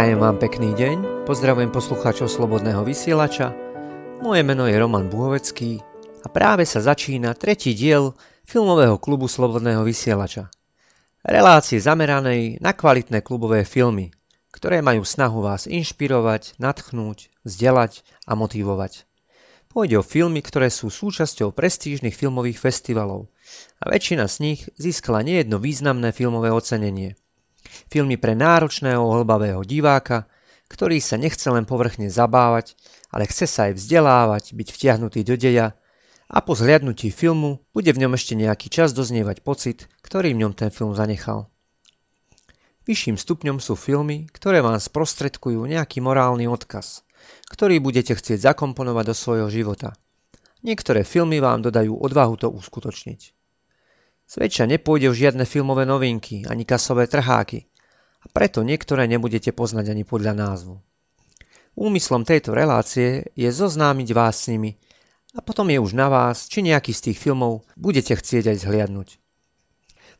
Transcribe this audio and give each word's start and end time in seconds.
Prajem 0.00 0.16
vám 0.16 0.40
pekný 0.40 0.72
deň, 0.80 1.28
pozdravujem 1.28 1.76
poslucháčov 1.76 2.32
Slobodného 2.32 2.80
vysielača. 2.88 3.52
Moje 4.24 4.40
meno 4.40 4.64
je 4.64 4.72
Roman 4.72 5.12
Buhovecký 5.12 5.76
a 6.24 6.26
práve 6.32 6.64
sa 6.64 6.80
začína 6.80 7.36
tretí 7.36 7.76
diel 7.76 8.16
filmového 8.48 8.96
klubu 8.96 9.28
Slobodného 9.28 9.84
vysielača. 9.84 10.48
Relácie 11.20 11.76
zameranej 11.76 12.64
na 12.64 12.72
kvalitné 12.72 13.20
klubové 13.20 13.68
filmy, 13.68 14.08
ktoré 14.48 14.80
majú 14.80 15.04
snahu 15.04 15.44
vás 15.44 15.68
inšpirovať, 15.68 16.56
natchnúť, 16.56 17.28
vzdelať 17.44 18.00
a 18.24 18.32
motivovať. 18.32 19.04
Pôjde 19.68 20.00
o 20.00 20.08
filmy, 20.08 20.40
ktoré 20.40 20.72
sú 20.72 20.88
súčasťou 20.88 21.52
prestížnych 21.52 22.16
filmových 22.16 22.56
festivalov 22.56 23.28
a 23.84 23.92
väčšina 23.92 24.24
z 24.32 24.36
nich 24.40 24.60
získala 24.80 25.20
nejedno 25.20 25.60
významné 25.60 26.16
filmové 26.16 26.48
ocenenie– 26.48 27.12
Filmy 27.90 28.16
pre 28.16 28.38
náročného 28.38 29.02
hlbavého 29.02 29.60
diváka, 29.66 30.30
ktorý 30.70 31.02
sa 31.02 31.18
nechce 31.18 31.50
len 31.50 31.66
povrchne 31.66 32.06
zabávať, 32.06 32.78
ale 33.10 33.26
chce 33.26 33.46
sa 33.50 33.60
aj 33.68 33.78
vzdelávať, 33.78 34.54
byť 34.54 34.68
vtiahnutý 34.70 35.26
do 35.26 35.34
deja 35.34 35.74
a 36.30 36.38
po 36.46 36.54
zhliadnutí 36.54 37.10
filmu 37.10 37.58
bude 37.74 37.90
v 37.90 38.06
ňom 38.06 38.14
ešte 38.14 38.38
nejaký 38.38 38.70
čas 38.70 38.94
doznievať 38.94 39.42
pocit, 39.42 39.90
ktorý 40.06 40.30
v 40.30 40.46
ňom 40.46 40.52
ten 40.54 40.70
film 40.70 40.94
zanechal. 40.94 41.50
Vyšším 42.86 43.18
stupňom 43.18 43.58
sú 43.58 43.74
filmy, 43.74 44.30
ktoré 44.30 44.62
vám 44.62 44.78
sprostredkujú 44.78 45.66
nejaký 45.66 45.98
morálny 45.98 46.46
odkaz, 46.46 47.02
ktorý 47.50 47.82
budete 47.82 48.14
chcieť 48.14 48.54
zakomponovať 48.54 49.04
do 49.10 49.14
svojho 49.14 49.48
života. 49.50 49.98
Niektoré 50.62 51.02
filmy 51.02 51.42
vám 51.42 51.66
dodajú 51.66 51.98
odvahu 51.98 52.38
to 52.38 52.46
uskutočniť. 52.46 53.39
Zväčša 54.30 54.70
nepôjde 54.70 55.10
o 55.10 55.14
žiadne 55.14 55.42
filmové 55.42 55.82
novinky 55.82 56.46
ani 56.46 56.62
kasové 56.62 57.10
trháky 57.10 57.66
a 58.22 58.30
preto 58.30 58.62
niektoré 58.62 59.10
nebudete 59.10 59.50
poznať 59.50 59.90
ani 59.90 60.06
podľa 60.06 60.38
názvu. 60.38 60.78
Úmyslom 61.74 62.22
tejto 62.22 62.54
relácie 62.54 63.26
je 63.34 63.50
zoznámiť 63.50 64.08
vás 64.14 64.46
s 64.46 64.54
nimi 64.54 64.78
a 65.34 65.42
potom 65.42 65.66
je 65.66 65.82
už 65.82 65.98
na 65.98 66.06
vás, 66.06 66.46
či 66.46 66.62
nejaký 66.62 66.94
z 66.94 67.10
tých 67.10 67.18
filmov 67.18 67.66
budete 67.74 68.14
chcieť 68.14 68.54
aj 68.54 68.56
zhliadnúť. 68.62 69.18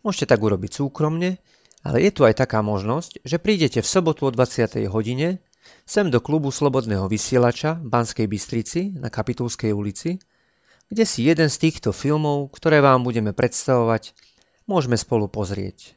Môžete 0.03 0.27
tak 0.34 0.42
urobiť 0.42 0.83
súkromne, 0.83 1.38
ale 1.86 2.03
je 2.03 2.11
tu 2.11 2.27
aj 2.27 2.34
taká 2.34 2.66
možnosť, 2.66 3.22
že 3.22 3.38
prídete 3.38 3.78
v 3.78 3.86
sobotu 3.86 4.27
o 4.27 4.34
20. 4.34 4.91
hodine 4.91 5.38
sem 5.86 6.11
do 6.11 6.19
klubu 6.19 6.50
Slobodného 6.50 7.06
vysielača 7.06 7.78
v 7.78 7.86
Banskej 7.94 8.27
Bystrici 8.27 8.91
na 8.98 9.06
Kapitulskej 9.06 9.70
ulici 9.70 10.19
kde 10.91 11.05
si 11.06 11.22
jeden 11.22 11.46
z 11.46 11.56
týchto 11.70 11.94
filmov, 11.94 12.50
ktoré 12.50 12.83
vám 12.83 13.06
budeme 13.06 13.30
predstavovať, 13.30 14.12
môžeme 14.66 14.98
spolu 14.98 15.30
pozrieť. 15.30 15.94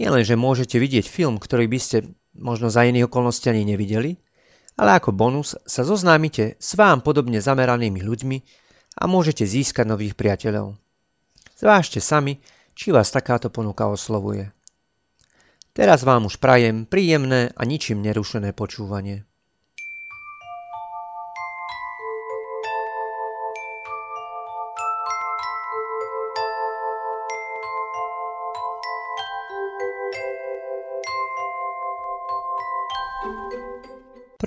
Nie 0.00 0.08
len, 0.08 0.24
že 0.24 0.40
môžete 0.40 0.80
vidieť 0.80 1.04
film, 1.04 1.36
ktorý 1.36 1.68
by 1.68 1.78
ste 1.78 1.96
možno 2.32 2.72
za 2.72 2.88
iných 2.88 3.12
okolností 3.12 3.52
ani 3.52 3.68
nevideli, 3.68 4.16
ale 4.78 4.96
ako 4.96 5.10
bonus 5.10 5.58
sa 5.66 5.82
zoznámite 5.82 6.56
s 6.56 6.78
vám 6.78 7.02
podobne 7.02 7.42
zameranými 7.42 8.00
ľuďmi 8.00 8.38
a 8.98 9.04
môžete 9.10 9.44
získať 9.44 9.84
nových 9.90 10.14
priateľov. 10.14 10.78
Zvážte 11.58 11.98
sami, 11.98 12.38
či 12.78 12.94
vás 12.94 13.10
takáto 13.10 13.50
ponuka 13.50 13.90
oslovuje. 13.90 14.54
Teraz 15.74 16.06
vám 16.06 16.30
už 16.30 16.38
prajem 16.38 16.86
príjemné 16.86 17.50
a 17.54 17.62
ničím 17.66 18.02
nerušené 18.02 18.54
počúvanie. 18.54 19.26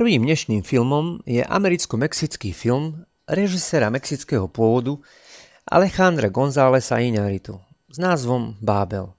Prvým 0.01 0.25
dnešným 0.25 0.65
filmom 0.65 1.21
je 1.29 1.45
americko-mexický 1.45 2.57
film 2.57 3.05
režisera 3.29 3.85
mexického 3.93 4.49
pôvodu 4.49 4.97
Alejandra 5.69 6.33
Gonzálesa 6.33 6.97
Iñárritu 6.97 7.61
s 7.85 8.01
názvom 8.01 8.57
Bábel. 8.65 9.13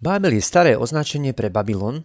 Bábel 0.00 0.40
je 0.40 0.40
staré 0.40 0.72
označenie 0.72 1.36
pre 1.36 1.52
Babylon 1.52 2.00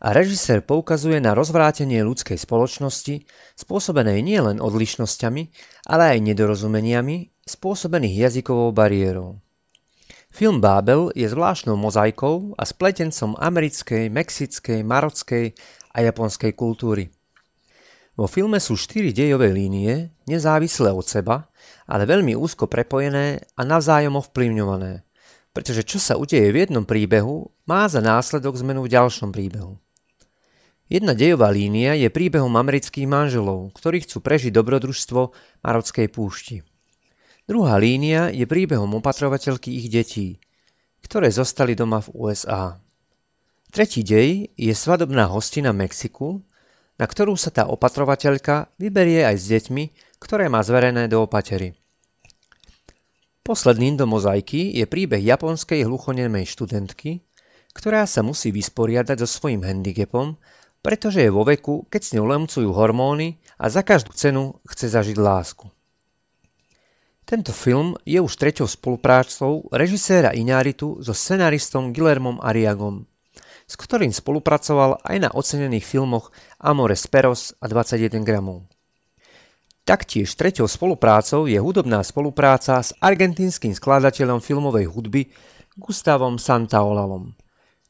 a 0.00 0.16
režisér 0.16 0.64
poukazuje 0.64 1.20
na 1.20 1.36
rozvrátenie 1.36 2.00
ľudskej 2.00 2.40
spoločnosti 2.40 3.28
spôsobenej 3.60 4.24
nielen 4.24 4.56
odlišnosťami, 4.64 5.42
ale 5.92 6.16
aj 6.16 6.24
nedorozumeniami 6.24 7.44
spôsobených 7.44 8.24
jazykovou 8.24 8.72
bariérou. 8.72 9.36
Film 10.32 10.64
Bábel 10.64 11.12
je 11.12 11.28
zvláštnou 11.28 11.76
mozaikou 11.76 12.56
a 12.56 12.64
spletencom 12.64 13.36
americkej, 13.36 14.08
mexickej, 14.08 14.80
marockej 14.80 15.52
a 15.92 16.00
japonskej 16.00 16.56
kultúry. 16.56 17.12
Vo 18.14 18.30
filme 18.30 18.62
sú 18.62 18.78
štyri 18.78 19.10
dejové 19.10 19.50
línie, 19.50 20.14
nezávislé 20.30 20.94
od 20.94 21.02
seba, 21.02 21.50
ale 21.90 22.06
veľmi 22.06 22.38
úzko 22.38 22.70
prepojené 22.70 23.42
a 23.58 23.62
navzájom 23.66 24.22
ovplyvňované, 24.22 25.02
pretože 25.50 25.82
čo 25.82 25.98
sa 25.98 26.14
udeje 26.14 26.46
v 26.54 26.62
jednom 26.62 26.86
príbehu, 26.86 27.50
má 27.66 27.90
za 27.90 27.98
následok 27.98 28.54
zmenu 28.62 28.86
v 28.86 28.92
ďalšom 28.94 29.34
príbehu. 29.34 29.74
Jedna 30.86 31.10
dejová 31.10 31.50
línia 31.50 31.98
je 31.98 32.06
príbehom 32.06 32.54
amerických 32.54 33.10
manželov, 33.10 33.74
ktorí 33.74 34.06
chcú 34.06 34.22
prežiť 34.22 34.54
dobrodružstvo 34.54 35.20
marockej 35.66 36.06
púšti. 36.06 36.62
Druhá 37.50 37.74
línia 37.82 38.30
je 38.30 38.46
príbehom 38.46 38.94
opatrovateľky 39.02 39.74
ich 39.74 39.90
detí, 39.90 40.38
ktoré 41.02 41.34
zostali 41.34 41.74
doma 41.74 41.98
v 41.98 42.14
USA. 42.14 42.78
Tretí 43.74 44.06
dej 44.06 44.54
je 44.54 44.70
svadobná 44.70 45.26
hostina 45.26 45.74
Mexiku, 45.74 46.46
na 46.94 47.06
ktorú 47.10 47.34
sa 47.34 47.50
tá 47.50 47.66
opatrovateľka 47.66 48.70
vyberie 48.78 49.26
aj 49.26 49.36
s 49.38 49.44
deťmi, 49.50 49.84
ktoré 50.22 50.46
má 50.46 50.62
zverené 50.62 51.10
do 51.10 51.26
opatery. 51.26 51.74
Posledným 53.44 54.00
do 54.00 54.08
mozaiky 54.08 54.72
je 54.72 54.88
príbeh 54.88 55.20
japonskej 55.20 55.84
hluchonemej 55.84 56.48
študentky, 56.48 57.20
ktorá 57.74 58.06
sa 58.08 58.24
musí 58.24 58.54
vysporiadať 58.54 59.20
so 59.20 59.28
svojím 59.28 59.66
handicapom, 59.66 60.38
pretože 60.80 61.20
je 61.20 61.34
vo 61.34 61.44
veku, 61.44 61.84
keď 61.90 62.00
s 62.00 62.12
ňou 62.16 62.26
lemcujú 62.30 62.70
hormóny 62.72 63.36
a 63.60 63.68
za 63.68 63.84
každú 63.84 64.14
cenu 64.16 64.56
chce 64.64 64.94
zažiť 64.94 65.18
lásku. 65.18 65.68
Tento 67.24 67.56
film 67.56 67.96
je 68.04 68.20
už 68.20 68.32
treťou 68.36 68.68
spoluprácou 68.68 69.64
režiséra 69.72 70.36
Iňáritu 70.36 71.00
so 71.00 71.16
scenaristom 71.16 71.92
Guillermom 71.92 72.40
Ariagom 72.44 73.08
s 73.64 73.74
ktorým 73.80 74.12
spolupracoval 74.12 75.00
aj 75.02 75.16
na 75.18 75.30
ocenených 75.32 75.84
filmoch 75.84 76.30
Amores 76.60 77.08
Peros 77.08 77.56
a 77.60 77.68
21 77.68 78.24
gramov. 78.24 78.68
Taktiež 79.84 80.32
treťou 80.32 80.64
spoluprácou 80.64 81.44
je 81.44 81.60
hudobná 81.60 82.00
spolupráca 82.00 82.80
s 82.80 82.96
argentínskym 83.04 83.76
skladateľom 83.76 84.40
filmovej 84.40 84.88
hudby 84.88 85.28
Gustavom 85.76 86.40
Santaolalom, 86.40 87.36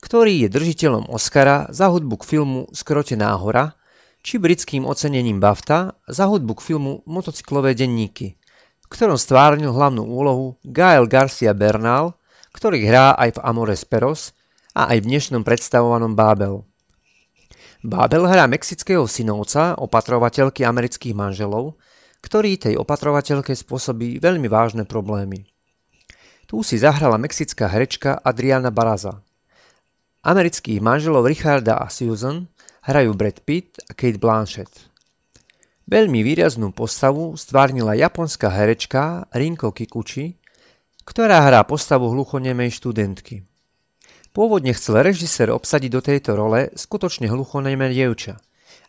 ktorý 0.03 0.43
je 0.43 0.49
držiteľom 0.51 1.07
Oscara 1.07 1.71
za 1.71 1.87
hudbu 1.87 2.19
k 2.19 2.25
filmu 2.35 2.67
Skrotená 2.75 3.31
hora 3.39 3.79
či 4.25 4.43
britským 4.43 4.89
ocenením 4.89 5.39
BAFTA 5.39 5.95
za 6.11 6.25
hudbu 6.27 6.59
k 6.59 6.65
filmu 6.67 6.93
Motocyklové 7.07 7.79
denníky, 7.79 8.35
v 8.83 8.87
ktorom 8.91 9.15
stvárnil 9.15 9.71
hlavnú 9.71 10.03
úlohu 10.03 10.59
Gael 10.67 11.07
Garcia 11.07 11.55
Bernal, 11.55 12.19
ktorý 12.51 12.83
hrá 12.89 13.15
aj 13.15 13.39
v 13.39 13.43
Amores 13.45 13.87
Peros 13.87 14.35
a 14.75 14.91
aj 14.91 15.07
v 15.07 15.09
dnešnom 15.15 15.47
predstavovanom 15.47 16.19
Bábel. 16.19 16.67
Bábel 17.87 18.27
hrá 18.27 18.51
mexického 18.51 19.07
synovca, 19.07 19.79
opatrovateľky 19.79 20.67
amerických 20.67 21.15
manželov, 21.15 21.79
ktorý 22.27 22.59
tej 22.59 22.75
opatrovateľke 22.83 23.55
spôsobí 23.55 24.19
veľmi 24.19 24.51
vážne 24.51 24.83
problémy. 24.83 25.47
Tu 26.51 26.61
si 26.67 26.77
zahrala 26.77 27.23
mexická 27.23 27.71
herečka 27.71 28.19
Adriana 28.19 28.75
Baraza. 28.75 29.23
Amerických 30.27 30.83
manželov 30.83 31.31
Richarda 31.31 31.79
a 31.79 31.87
Susan 31.87 32.51
hrajú 32.83 33.15
Brad 33.15 33.47
Pitt 33.47 33.79
a 33.87 33.95
Kate 33.95 34.19
Blanchett. 34.19 34.73
Veľmi 35.85 36.25
výraznú 36.25 36.73
postavu 36.73 37.37
stvárnila 37.37 37.95
japonská 37.95 38.49
herečka 38.49 39.29
Rinko 39.31 39.71
Kikuchi, 39.77 40.41
ktorá 41.05 41.45
hrá 41.45 41.61
postavu 41.69 42.09
hluchonemej 42.09 42.73
študentky. 42.81 43.45
Pôvodne 44.35 44.75
chcel 44.75 45.07
režisér 45.07 45.55
obsadiť 45.55 45.91
do 45.95 46.03
tejto 46.03 46.35
role 46.35 46.75
skutočne 46.75 47.31
hluchonéme 47.31 47.87
dievča, 47.87 48.35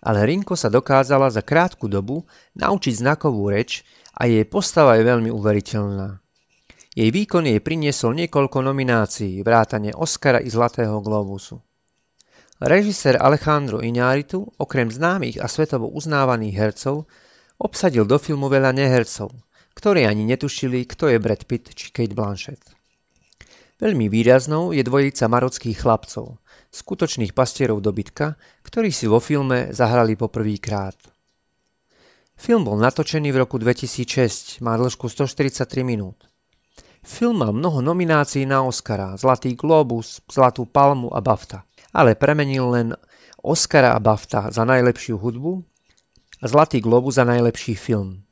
ale 0.01 0.25
Rinko 0.25 0.57
sa 0.57 0.73
dokázala 0.73 1.29
za 1.29 1.45
krátku 1.45 1.85
dobu 1.85 2.25
naučiť 2.57 2.93
znakovú 3.05 3.53
reč 3.53 3.85
a 4.17 4.25
jej 4.25 4.41
postava 4.49 4.97
je 4.97 5.05
veľmi 5.05 5.29
uveriteľná. 5.29 6.17
Jej 6.97 7.09
výkon 7.13 7.45
jej 7.45 7.61
priniesol 7.61 8.17
niekoľko 8.17 8.65
nominácií, 8.65 9.45
vrátane 9.45 9.93
Oscara 9.93 10.41
i 10.41 10.49
Zlatého 10.49 10.97
globusu. 11.05 11.61
Režisér 12.57 13.21
Alejandro 13.21 13.85
Iñárritu, 13.85 14.49
okrem 14.57 14.89
známych 14.89 15.37
a 15.37 15.45
svetovo 15.45 15.91
uznávaných 15.91 16.55
hercov, 16.55 17.05
obsadil 17.61 18.07
do 18.07 18.17
filmu 18.17 18.49
veľa 18.49 18.73
nehercov, 18.73 19.29
ktorí 19.77 20.07
ani 20.09 20.25
netušili, 20.25 20.89
kto 20.89 21.11
je 21.11 21.19
Brad 21.19 21.43
Pitt 21.45 21.75
či 21.75 21.91
Kate 21.91 22.15
Blanchett. 22.15 22.74
Veľmi 23.75 24.07
výraznou 24.07 24.71
je 24.71 24.79
dvojica 24.87 25.27
marockých 25.27 25.83
chlapcov, 25.83 26.39
skutočných 26.71 27.35
pastierov 27.35 27.83
dobytka, 27.83 28.39
ktorí 28.63 28.87
si 28.87 29.03
vo 29.11 29.19
filme 29.19 29.75
zahrali 29.75 30.15
poprvýkrát. 30.15 30.95
Film 32.39 32.63
bol 32.63 32.79
natočený 32.79 33.35
v 33.35 33.43
roku 33.43 33.59
2006, 33.59 34.63
má 34.63 34.79
dĺžku 34.79 35.11
143 35.11 35.83
minút. 35.83 36.23
Film 37.03 37.43
mal 37.43 37.51
mnoho 37.51 37.83
nominácií 37.83 38.47
na 38.47 38.63
Oscara, 38.63 39.19
Zlatý 39.19 39.59
globus, 39.59 40.23
Zlatú 40.31 40.63
palmu 40.63 41.11
a 41.11 41.19
BAFTA, 41.19 41.67
ale 41.91 42.15
premenil 42.15 42.71
len 42.71 42.87
Oscara 43.43 43.91
a 43.91 43.99
BAFTA 43.99 44.55
za 44.55 44.63
najlepšiu 44.63 45.19
hudbu 45.19 45.51
a 46.39 46.45
Zlatý 46.47 46.79
globus 46.79 47.19
za 47.19 47.27
najlepší 47.27 47.75
film. 47.75 48.23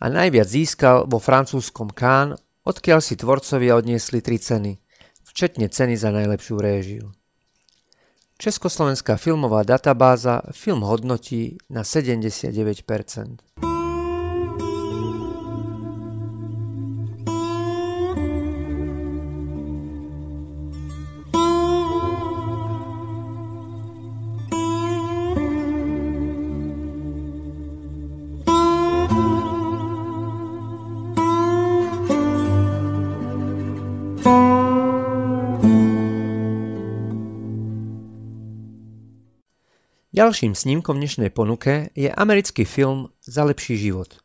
A 0.00 0.08
najviac 0.08 0.48
získal 0.48 1.04
vo 1.04 1.20
francúzskom 1.20 1.92
Cannes 1.92 2.40
odkiaľ 2.68 3.00
si 3.00 3.16
tvorcovia 3.16 3.80
odniesli 3.80 4.20
tri 4.20 4.36
ceny, 4.36 4.76
včetne 5.24 5.72
ceny 5.72 5.96
za 5.96 6.12
najlepšiu 6.12 6.56
réžiu. 6.60 7.06
Československá 8.38 9.16
filmová 9.16 9.64
databáza 9.64 10.44
film 10.52 10.84
hodnotí 10.84 11.56
na 11.72 11.82
79%. 11.82 13.77
Ďalším 40.18 40.58
snímkom 40.58 40.98
v 40.98 41.06
dnešnej 41.06 41.30
ponuke 41.30 41.94
je 41.94 42.10
americký 42.10 42.66
film 42.66 43.14
Za 43.22 43.46
lepší 43.46 43.78
život. 43.78 44.18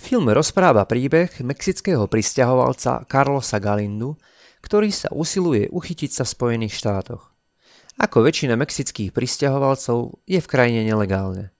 Film 0.00 0.24
rozpráva 0.32 0.88
príbeh 0.88 1.44
mexického 1.44 2.08
pristahovalca 2.08 3.04
Carlosa 3.04 3.60
Galindu, 3.60 4.16
ktorý 4.64 4.88
sa 4.88 5.12
usiluje 5.12 5.68
uchytiť 5.68 6.10
sa 6.16 6.24
v 6.24 6.32
Spojených 6.32 6.80
štátoch. 6.80 7.28
Ako 8.00 8.24
väčšina 8.24 8.56
mexických 8.56 9.12
pristahovalcov 9.12 10.16
je 10.24 10.40
v 10.40 10.48
krajine 10.48 10.88
nelegálne. 10.88 11.52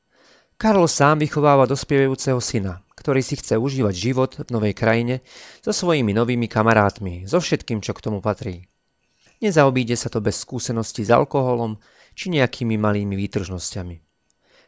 Carlos 0.57 0.89
sám 0.89 1.21
vychováva 1.21 1.69
dospievajúceho 1.69 2.41
syna, 2.41 2.81
ktorý 2.97 3.21
si 3.21 3.37
chce 3.37 3.61
užívať 3.61 3.93
život 3.93 4.33
v 4.33 4.49
novej 4.49 4.73
krajine 4.73 5.21
so 5.61 5.77
svojimi 5.77 6.17
novými 6.17 6.49
kamarátmi, 6.49 7.29
so 7.29 7.37
všetkým, 7.37 7.85
čo 7.85 7.93
k 7.93 8.01
tomu 8.01 8.25
patrí. 8.25 8.65
Nezaobíde 9.45 9.93
sa 9.93 10.09
to 10.09 10.25
bez 10.25 10.41
skúseností 10.41 11.05
s 11.05 11.13
alkoholom, 11.13 11.77
či 12.19 12.35
nejakými 12.35 12.75
malými 12.75 13.15
výtržnosťami. 13.15 13.97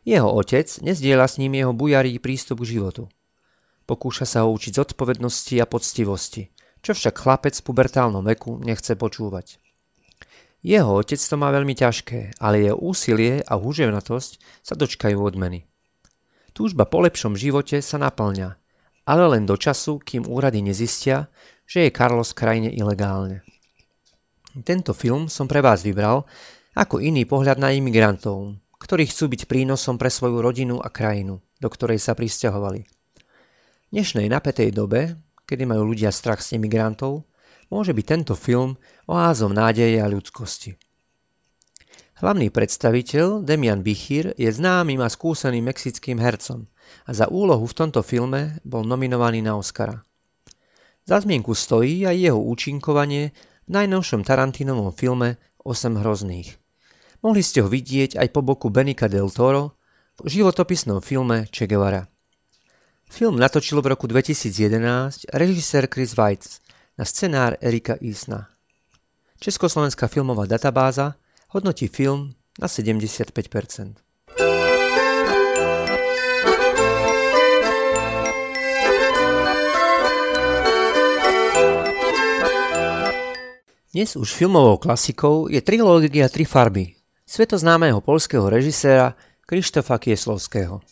Jeho 0.06 0.30
otec 0.30 0.70
nezdieľa 0.86 1.26
s 1.26 1.42
ním 1.42 1.58
jeho 1.58 1.74
bujarý 1.74 2.22
prístup 2.22 2.62
k 2.62 2.78
životu. 2.78 3.10
Pokúša 3.90 4.22
sa 4.22 4.46
ho 4.46 4.54
učiť 4.54 4.78
zodpovednosti 4.78 5.58
a 5.58 5.66
poctivosti, 5.66 6.54
čo 6.78 6.94
však 6.94 7.18
chlapec 7.18 7.58
v 7.58 7.66
pubertálnom 7.66 8.22
veku 8.22 8.62
nechce 8.62 8.94
počúvať. 8.94 9.58
Jeho 10.62 11.02
otec 11.02 11.18
to 11.18 11.34
má 11.34 11.50
veľmi 11.50 11.74
ťažké, 11.74 12.38
ale 12.38 12.70
jeho 12.70 12.78
úsilie 12.78 13.42
a 13.42 13.58
húževnatosť 13.58 14.62
sa 14.62 14.74
dočkajú 14.78 15.18
odmeny. 15.18 15.66
Túžba 16.54 16.86
po 16.86 17.02
lepšom 17.02 17.34
živote 17.34 17.82
sa 17.82 17.98
naplňa, 17.98 18.60
ale 19.08 19.24
len 19.36 19.48
do 19.48 19.56
času, 19.56 19.98
kým 19.98 20.28
úrady 20.28 20.62
nezistia, 20.62 21.26
že 21.66 21.88
je 21.88 21.96
Carlos 21.96 22.30
krajine 22.36 22.70
ilegálne. 22.70 23.42
Tento 24.66 24.92
film 24.92 25.30
som 25.30 25.46
pre 25.46 25.62
vás 25.62 25.80
vybral, 25.86 26.26
ako 26.80 26.96
iný 27.04 27.28
pohľad 27.28 27.60
na 27.60 27.76
imigrantov, 27.76 28.56
ktorí 28.80 29.04
chcú 29.04 29.28
byť 29.28 29.44
prínosom 29.44 30.00
pre 30.00 30.08
svoju 30.08 30.40
rodinu 30.40 30.80
a 30.80 30.88
krajinu, 30.88 31.44
do 31.60 31.68
ktorej 31.68 32.00
sa 32.00 32.16
pristahovali. 32.16 32.88
V 32.88 33.90
dnešnej 33.92 34.32
napätej 34.32 34.72
dobe, 34.72 35.20
kedy 35.44 35.68
majú 35.68 35.92
ľudia 35.92 36.08
strach 36.08 36.40
z 36.40 36.56
imigrantov, 36.56 37.28
môže 37.68 37.92
byť 37.92 38.06
tento 38.08 38.32
film 38.32 38.80
oázom 39.04 39.52
nádeje 39.52 40.00
a 40.00 40.08
ľudskosti. 40.08 40.80
Hlavný 42.24 42.48
predstaviteľ 42.48 43.44
Demian 43.44 43.84
Bichir 43.84 44.32
je 44.40 44.48
známym 44.48 45.04
a 45.04 45.12
skúseným 45.12 45.68
mexickým 45.68 46.16
hercom 46.16 46.64
a 47.04 47.12
za 47.12 47.28
úlohu 47.28 47.68
v 47.68 47.76
tomto 47.76 48.00
filme 48.00 48.56
bol 48.64 48.88
nominovaný 48.88 49.44
na 49.44 49.52
Oscara. 49.52 50.00
Za 51.04 51.20
zmienku 51.20 51.52
stojí 51.52 52.08
aj 52.08 52.16
jeho 52.16 52.40
účinkovanie 52.40 53.36
v 53.68 53.68
najnovšom 53.68 54.24
Tarantinovom 54.24 54.96
filme 54.96 55.36
8 55.64 56.00
hrozných. 56.00 56.59
Mohli 57.20 57.44
ste 57.44 57.60
ho 57.60 57.68
vidieť 57.68 58.16
aj 58.16 58.28
po 58.32 58.40
boku 58.40 58.72
Benika 58.72 59.04
del 59.04 59.28
Toro 59.28 59.76
v 60.24 60.40
životopisnom 60.40 61.04
filme 61.04 61.44
Che 61.52 61.68
Guevara. 61.68 62.08
Film 63.12 63.36
natočil 63.36 63.84
v 63.84 63.92
roku 63.92 64.08
2011 64.08 65.28
režisér 65.28 65.84
Chris 65.84 66.16
Weitz 66.16 66.64
na 66.96 67.04
scenár 67.04 67.60
Erika 67.60 68.00
Isna. 68.00 68.48
Československá 69.36 70.08
filmová 70.08 70.48
databáza 70.48 71.20
hodnotí 71.52 71.92
film 71.92 72.32
na 72.56 72.72
75%. 72.72 74.00
Dnes 83.90 84.14
už 84.16 84.28
filmovou 84.32 84.80
klasikou 84.80 85.52
je 85.52 85.60
trilógia 85.60 86.30
Tri 86.32 86.48
farby 86.48 86.99
svetoznámeho 87.30 88.02
polského 88.02 88.50
režiséra 88.50 89.14
Krištofa 89.46 90.02
Kieslovského. 90.02 90.82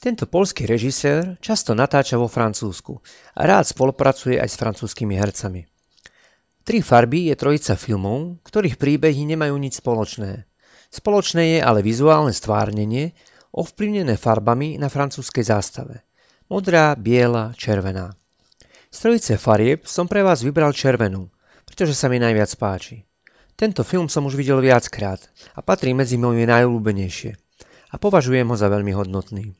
Tento 0.00 0.24
polský 0.24 0.64
režisér 0.64 1.36
často 1.44 1.76
natáča 1.76 2.16
vo 2.16 2.24
Francúzsku 2.24 3.04
a 3.36 3.44
rád 3.44 3.68
spolupracuje 3.68 4.40
aj 4.40 4.48
s 4.48 4.56
francúzskými 4.56 5.12
hercami. 5.12 5.68
Tri 6.64 6.80
farby 6.80 7.28
je 7.28 7.36
trojica 7.36 7.76
filmov, 7.76 8.40
ktorých 8.48 8.80
príbehy 8.80 9.28
nemajú 9.36 9.52
nič 9.60 9.84
spoločné. 9.84 10.48
Spoločné 10.88 11.42
je 11.56 11.60
ale 11.60 11.84
vizuálne 11.84 12.32
stvárnenie, 12.32 13.12
ovplyvnené 13.52 14.16
farbami 14.16 14.80
na 14.80 14.88
francúzskej 14.88 15.44
zástave. 15.44 16.00
Modrá, 16.48 16.96
biela, 16.96 17.52
červená. 17.60 18.16
Z 18.88 19.04
trojice 19.04 19.36
farieb 19.36 19.84
som 19.84 20.08
pre 20.08 20.24
vás 20.24 20.40
vybral 20.40 20.72
červenú, 20.72 21.28
pretože 21.68 21.92
sa 21.92 22.08
mi 22.08 22.16
najviac 22.16 22.56
páči. 22.56 23.04
Tento 23.54 23.86
film 23.86 24.10
som 24.10 24.26
už 24.26 24.34
videl 24.34 24.58
viackrát 24.58 25.22
a 25.54 25.62
patrí 25.62 25.94
medzi 25.94 26.18
moje 26.18 26.42
najobľúbenejšie 26.42 27.30
a 27.90 27.94
považujem 27.94 28.50
ho 28.50 28.56
za 28.58 28.66
veľmi 28.66 28.90
hodnotný. 28.90 29.54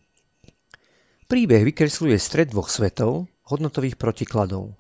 Príbeh 1.31 1.63
vykresluje 1.63 2.19
stred 2.19 2.51
dvoch 2.51 2.67
svetov, 2.67 3.31
hodnotových 3.47 3.95
protikladov. 3.95 4.75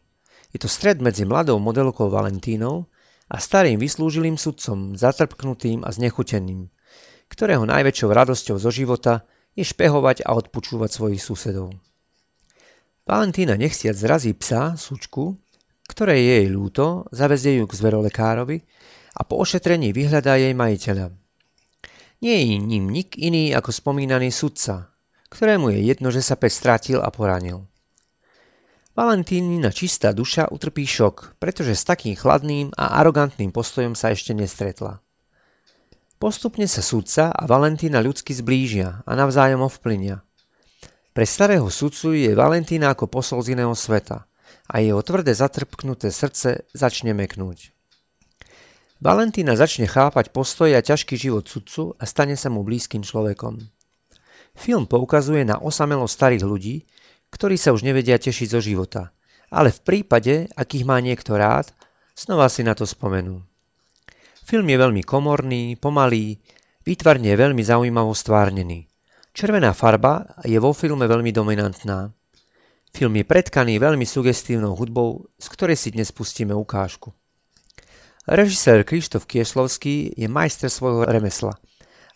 Je 0.50 0.58
to 0.58 0.66
stred 0.66 0.98
medzi 0.98 1.22
mladou 1.22 1.62
modelkou 1.62 2.10
Valentínou 2.10 2.90
a 3.30 3.38
starým 3.38 3.78
vyslúžilým 3.78 4.34
sudcom, 4.34 4.98
zatrpknutým 4.98 5.86
a 5.86 5.94
znechuteným, 5.94 6.66
ktorého 7.30 7.62
najväčšou 7.70 8.10
radosťou 8.10 8.56
zo 8.58 8.70
života 8.74 9.22
je 9.54 9.62
špehovať 9.62 10.26
a 10.26 10.34
odpučúvať 10.34 10.90
svojich 10.90 11.22
susedov. 11.22 11.70
Valentína 13.06 13.54
nechciac 13.54 13.94
zrazí 13.94 14.34
psa, 14.34 14.74
sučku, 14.74 15.38
ktoré 15.86 16.18
je 16.18 16.32
jej 16.42 16.48
ľúto, 16.50 17.06
zavezie 17.14 17.62
ju 17.62 17.70
k 17.70 17.78
zverolekárovi 17.78 18.58
a 19.14 19.22
po 19.22 19.38
ošetrení 19.38 19.94
vyhľadá 19.94 20.34
jej 20.36 20.52
majiteľa. 20.52 21.14
Nie 22.20 22.36
je 22.42 22.56
ním 22.58 22.90
nik 22.90 23.14
iný 23.14 23.54
ako 23.54 23.70
spomínaný 23.70 24.34
sudca, 24.34 24.90
ktorému 25.30 25.70
je 25.74 25.80
jedno, 25.86 26.10
že 26.10 26.22
sa 26.22 26.34
pes 26.34 26.54
stratil 26.54 26.98
a 26.98 27.10
poranil. 27.14 27.66
Valentínina 28.94 29.74
čistá 29.74 30.14
duša 30.14 30.54
utrpí 30.54 30.86
šok, 30.86 31.42
pretože 31.42 31.74
s 31.74 31.82
takým 31.82 32.14
chladným 32.14 32.70
a 32.78 33.02
arogantným 33.02 33.50
postojom 33.50 33.98
sa 33.98 34.14
ešte 34.14 34.30
nestretla. 34.30 35.02
Postupne 36.22 36.70
sa 36.70 36.78
sudca 36.78 37.34
a 37.34 37.42
Valentína 37.50 37.98
ľudsky 37.98 38.30
zblížia 38.30 39.02
a 39.02 39.12
navzájom 39.18 39.66
ovplynia. 39.66 40.22
Pre 41.10 41.26
starého 41.26 41.66
sudcu 41.66 42.14
je 42.14 42.38
Valentína 42.38 42.94
ako 42.94 43.10
posol 43.10 43.42
z 43.42 43.58
iného 43.58 43.74
sveta 43.74 44.30
a 44.70 44.74
jeho 44.78 45.02
tvrdé 45.02 45.34
zatrpknuté 45.34 46.14
srdce 46.14 46.64
začne 46.70 47.12
meknúť. 47.18 47.74
Valentína 49.04 49.52
začne 49.52 49.84
chápať 49.84 50.32
postoj 50.32 50.72
a 50.72 50.80
ťažký 50.80 51.20
život 51.20 51.44
sudcu 51.44 51.92
a 52.00 52.08
stane 52.08 52.40
sa 52.40 52.48
mu 52.48 52.64
blízkym 52.64 53.04
človekom. 53.04 53.60
Film 54.56 54.88
poukazuje 54.88 55.44
na 55.44 55.60
osamelo 55.60 56.08
starých 56.08 56.40
ľudí, 56.48 56.88
ktorí 57.28 57.60
sa 57.60 57.76
už 57.76 57.84
nevedia 57.84 58.16
tešiť 58.16 58.48
zo 58.48 58.64
života, 58.64 59.12
ale 59.52 59.76
v 59.76 59.80
prípade, 59.84 60.48
akých 60.56 60.88
má 60.88 60.96
niekto 61.04 61.36
rád, 61.36 61.68
znova 62.16 62.48
si 62.48 62.64
na 62.64 62.72
to 62.72 62.88
spomenú. 62.88 63.44
Film 64.40 64.72
je 64.72 64.80
veľmi 64.80 65.04
komorný, 65.04 65.76
pomalý, 65.76 66.40
výtvarne 66.88 67.28
je 67.28 67.36
veľmi 67.36 67.60
zaujímavo 67.60 68.16
stvárnený. 68.16 68.88
Červená 69.36 69.76
farba 69.76 70.32
je 70.48 70.56
vo 70.56 70.72
filme 70.72 71.04
veľmi 71.04 71.28
dominantná. 71.28 72.08
Film 72.88 73.20
je 73.20 73.24
predkaný 73.28 73.76
veľmi 73.76 74.08
sugestívnou 74.08 74.72
hudbou, 74.72 75.28
z 75.36 75.46
ktorej 75.52 75.76
si 75.76 75.92
dnes 75.92 76.08
pustíme 76.08 76.56
ukážku. 76.56 77.12
Režisér 78.24 78.88
Krištof 78.88 79.28
Kieslovský 79.28 80.16
je 80.16 80.24
majster 80.32 80.72
svojho 80.72 81.04
remesla 81.04 81.60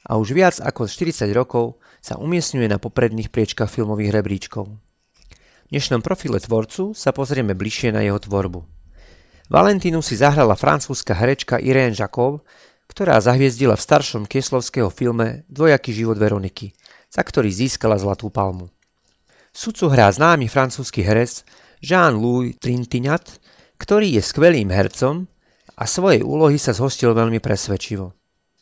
a 0.08 0.16
už 0.16 0.32
viac 0.32 0.56
ako 0.56 0.88
40 0.88 1.28
rokov 1.36 1.84
sa 2.00 2.16
umiestňuje 2.16 2.64
na 2.64 2.80
popredných 2.80 3.28
priečkach 3.28 3.68
filmových 3.68 4.16
rebríčkov. 4.16 4.72
V 4.72 5.68
dnešnom 5.68 6.00
profile 6.00 6.40
tvorcu 6.40 6.96
sa 6.96 7.12
pozrieme 7.12 7.52
bližšie 7.52 7.92
na 7.92 8.00
jeho 8.00 8.16
tvorbu. 8.16 8.64
Valentínu 9.52 10.00
si 10.00 10.16
zahrala 10.16 10.56
francúzska 10.56 11.12
herečka 11.12 11.60
Irene 11.60 11.92
Jacov, 11.92 12.40
ktorá 12.88 13.20
zahviezdila 13.20 13.76
v 13.76 13.84
staršom 13.84 14.24
Kieslovského 14.24 14.88
filme 14.88 15.44
Dvojaký 15.52 15.92
život 15.92 16.16
Veroniky, 16.16 16.72
za 17.12 17.20
ktorý 17.20 17.52
získala 17.52 18.00
Zlatú 18.00 18.32
palmu. 18.32 18.72
Sudcu 19.52 19.92
hrá 19.92 20.08
známy 20.08 20.48
francúzsky 20.48 21.04
herec 21.04 21.44
Jean-Louis 21.84 22.56
Trintignant, 22.56 23.28
ktorý 23.76 24.16
je 24.16 24.24
skvelým 24.24 24.72
hercom 24.72 25.28
a 25.78 25.86
svojej 25.86 26.26
úlohy 26.26 26.58
sa 26.58 26.74
zhostil 26.74 27.14
veľmi 27.14 27.38
presvedčivo. 27.38 28.10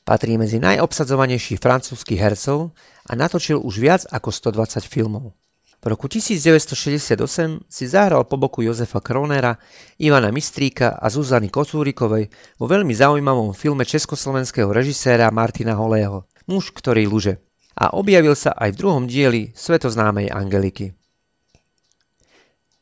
Patrí 0.05 0.37
medzi 0.37 0.61
najobsadzovanejších 0.61 1.59
francúzskych 1.59 2.21
hercov 2.21 2.77
a 3.09 3.13
natočil 3.17 3.59
už 3.59 3.75
viac 3.81 4.03
ako 4.13 4.29
120 4.31 4.85
filmov. 4.85 5.33
V 5.81 5.87
roku 5.89 6.07
1968 6.07 7.19
si 7.67 7.85
zahral 7.89 8.23
po 8.29 8.37
boku 8.37 8.63
Jozefa 8.63 9.01
Kronera, 9.01 9.59
Ivana 9.99 10.31
Mistríka 10.31 10.95
a 10.95 11.11
Zuzany 11.11 11.49
Kocúrikovej 11.49 12.31
vo 12.61 12.67
veľmi 12.69 12.93
zaujímavom 12.93 13.57
filme 13.57 13.83
československého 13.89 14.71
režiséra 14.71 15.33
Martina 15.33 15.75
Holého 15.75 16.29
Muž, 16.47 16.71
ktorý 16.71 17.09
luže 17.11 17.43
a 17.77 17.93
objavil 17.93 18.33
sa 18.33 18.57
aj 18.57 18.73
v 18.73 18.79
druhom 18.81 19.05
dieli 19.05 19.53
svetoznámej 19.53 20.33
Angeliky. 20.33 20.97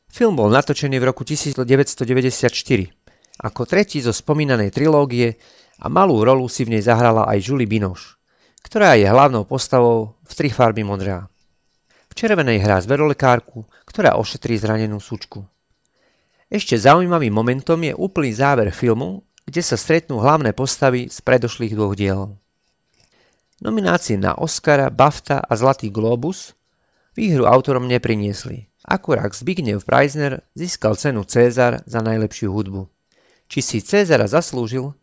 Film 0.07 0.39
bol 0.39 0.47
natočený 0.47 0.95
v 0.95 1.05
roku 1.11 1.27
1994 1.27 3.04
ako 3.41 3.67
tretí 3.67 3.99
zo 3.99 4.15
spomínanej 4.15 4.71
trilógie 4.71 5.35
a 5.83 5.91
malú 5.91 6.23
rolu 6.23 6.47
si 6.47 6.63
v 6.63 6.77
nej 6.77 6.83
zahrala 6.83 7.27
aj 7.27 7.39
Julie 7.43 7.67
Binoche, 7.67 8.15
ktorá 8.63 8.95
je 8.95 9.07
hlavnou 9.07 9.43
postavou 9.43 10.15
v 10.23 10.31
Tri 10.31 10.49
farby 10.51 10.87
modrá. 10.87 11.27
V 12.07 12.13
červenej 12.15 12.63
hrá 12.63 12.79
zverolekárku, 12.79 13.67
ktorá 13.83 14.15
ošetrí 14.15 14.55
zranenú 14.55 15.03
sučku. 15.03 15.43
Ešte 16.47 16.79
zaujímavým 16.79 17.33
momentom 17.33 17.81
je 17.83 17.91
úplný 17.91 18.31
záver 18.31 18.71
filmu, 18.71 19.27
kde 19.43 19.59
sa 19.59 19.75
stretnú 19.75 20.23
hlavné 20.23 20.55
postavy 20.55 21.11
z 21.11 21.17
predošlých 21.19 21.75
dvoch 21.75 21.97
dielov. 21.97 22.39
Nominácie 23.59 24.15
na 24.15 24.35
Oscara, 24.35 24.87
BAFTA 24.87 25.43
a 25.43 25.53
Zlatý 25.55 25.91
globus 25.91 26.55
výhru 27.15 27.47
autorom 27.47 27.87
nepriniesli. 27.87 28.67
Akurát 28.85 29.33
Zbigniew 29.33 29.81
Preisner 29.81 30.45
získal 30.53 30.93
cenu 30.99 31.25
César 31.25 31.81
za 31.87 31.99
najlepšiu 32.03 32.53
hudbu. 32.53 32.94
Či 33.45 33.59
si 33.61 33.77
Cezara 33.81 34.25
zaslúžil, 34.25 34.93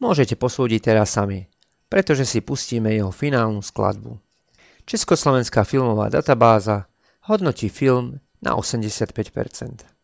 môžete 0.00 0.34
posúdiť 0.34 0.80
teraz 0.92 1.14
sami, 1.14 1.46
pretože 1.92 2.24
si 2.24 2.40
pustíme 2.40 2.90
jeho 2.94 3.12
finálnu 3.12 3.60
skladbu. 3.60 4.16
Československá 4.88 5.62
filmová 5.62 6.08
databáza 6.08 6.88
hodnotí 7.28 7.68
film 7.68 8.18
na 8.40 8.56
85%. 8.56 9.99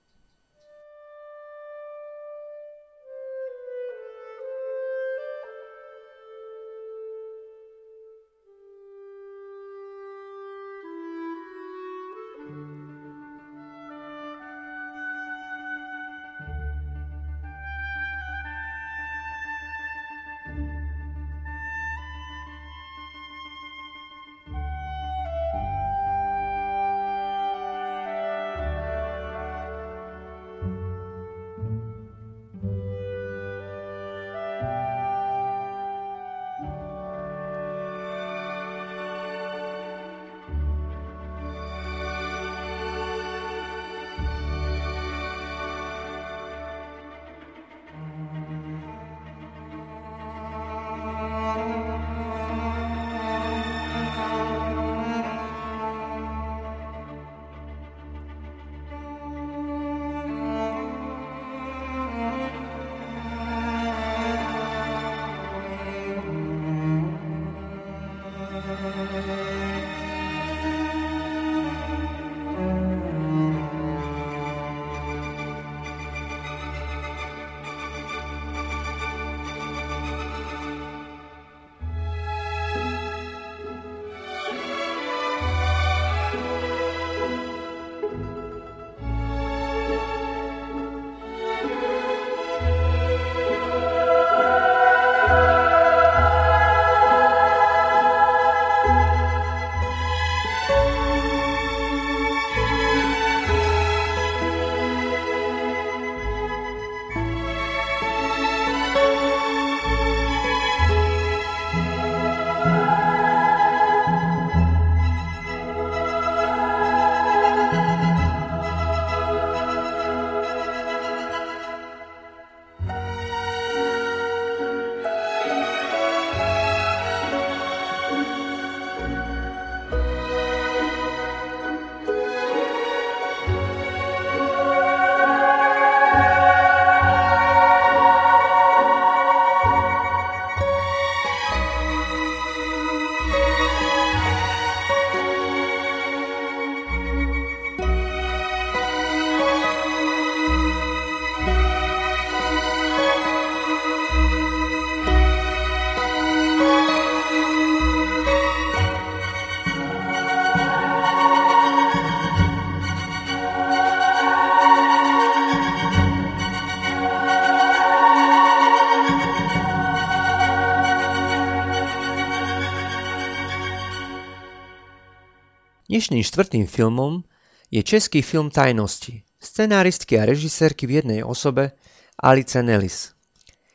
Dnešným 175.97 176.29
štvrtým 176.29 176.69
filmom 176.69 177.25
je 177.73 177.81
český 177.81 178.21
film 178.21 178.53
Tajnosti, 178.53 179.25
scenáristky 179.41 180.21
a 180.21 180.29
režisérky 180.29 180.85
v 180.85 181.01
jednej 181.01 181.25
osobe 181.25 181.73
Alice 182.21 182.61
Nellis. 182.61 183.17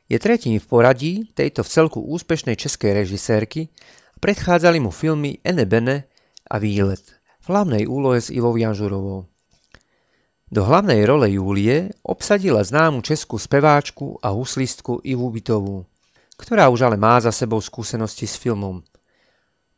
Je 0.06 0.22
tretím 0.22 0.62
v 0.62 0.70
poradí 0.70 1.26
tejto 1.34 1.66
v 1.66 1.72
celku 1.74 1.98
úspešnej 1.98 2.54
českej 2.62 2.94
režisérky 2.94 3.74
a 4.14 4.22
predchádzali 4.22 4.78
mu 4.78 4.94
filmy 4.94 5.42
Ene 5.42 5.66
Bene 5.66 6.06
a 6.46 6.62
Výlet 6.62 7.02
v 7.42 7.46
hlavnej 7.50 7.90
úlohe 7.90 8.22
s 8.22 8.30
Ivou 8.30 8.54
Janžurovou. 8.54 9.26
Do 10.46 10.62
hlavnej 10.62 11.02
role 11.10 11.26
Júlie 11.34 11.90
obsadila 12.06 12.62
známu 12.62 13.02
českú 13.02 13.42
speváčku 13.42 14.22
a 14.22 14.30
huslistku 14.30 15.02
Ivu 15.02 15.26
Bytovú, 15.34 15.90
ktorá 16.38 16.70
už 16.70 16.86
ale 16.86 17.02
má 17.02 17.18
za 17.18 17.34
sebou 17.34 17.58
skúsenosti 17.58 18.30
s 18.30 18.38
filmom. 18.38 18.86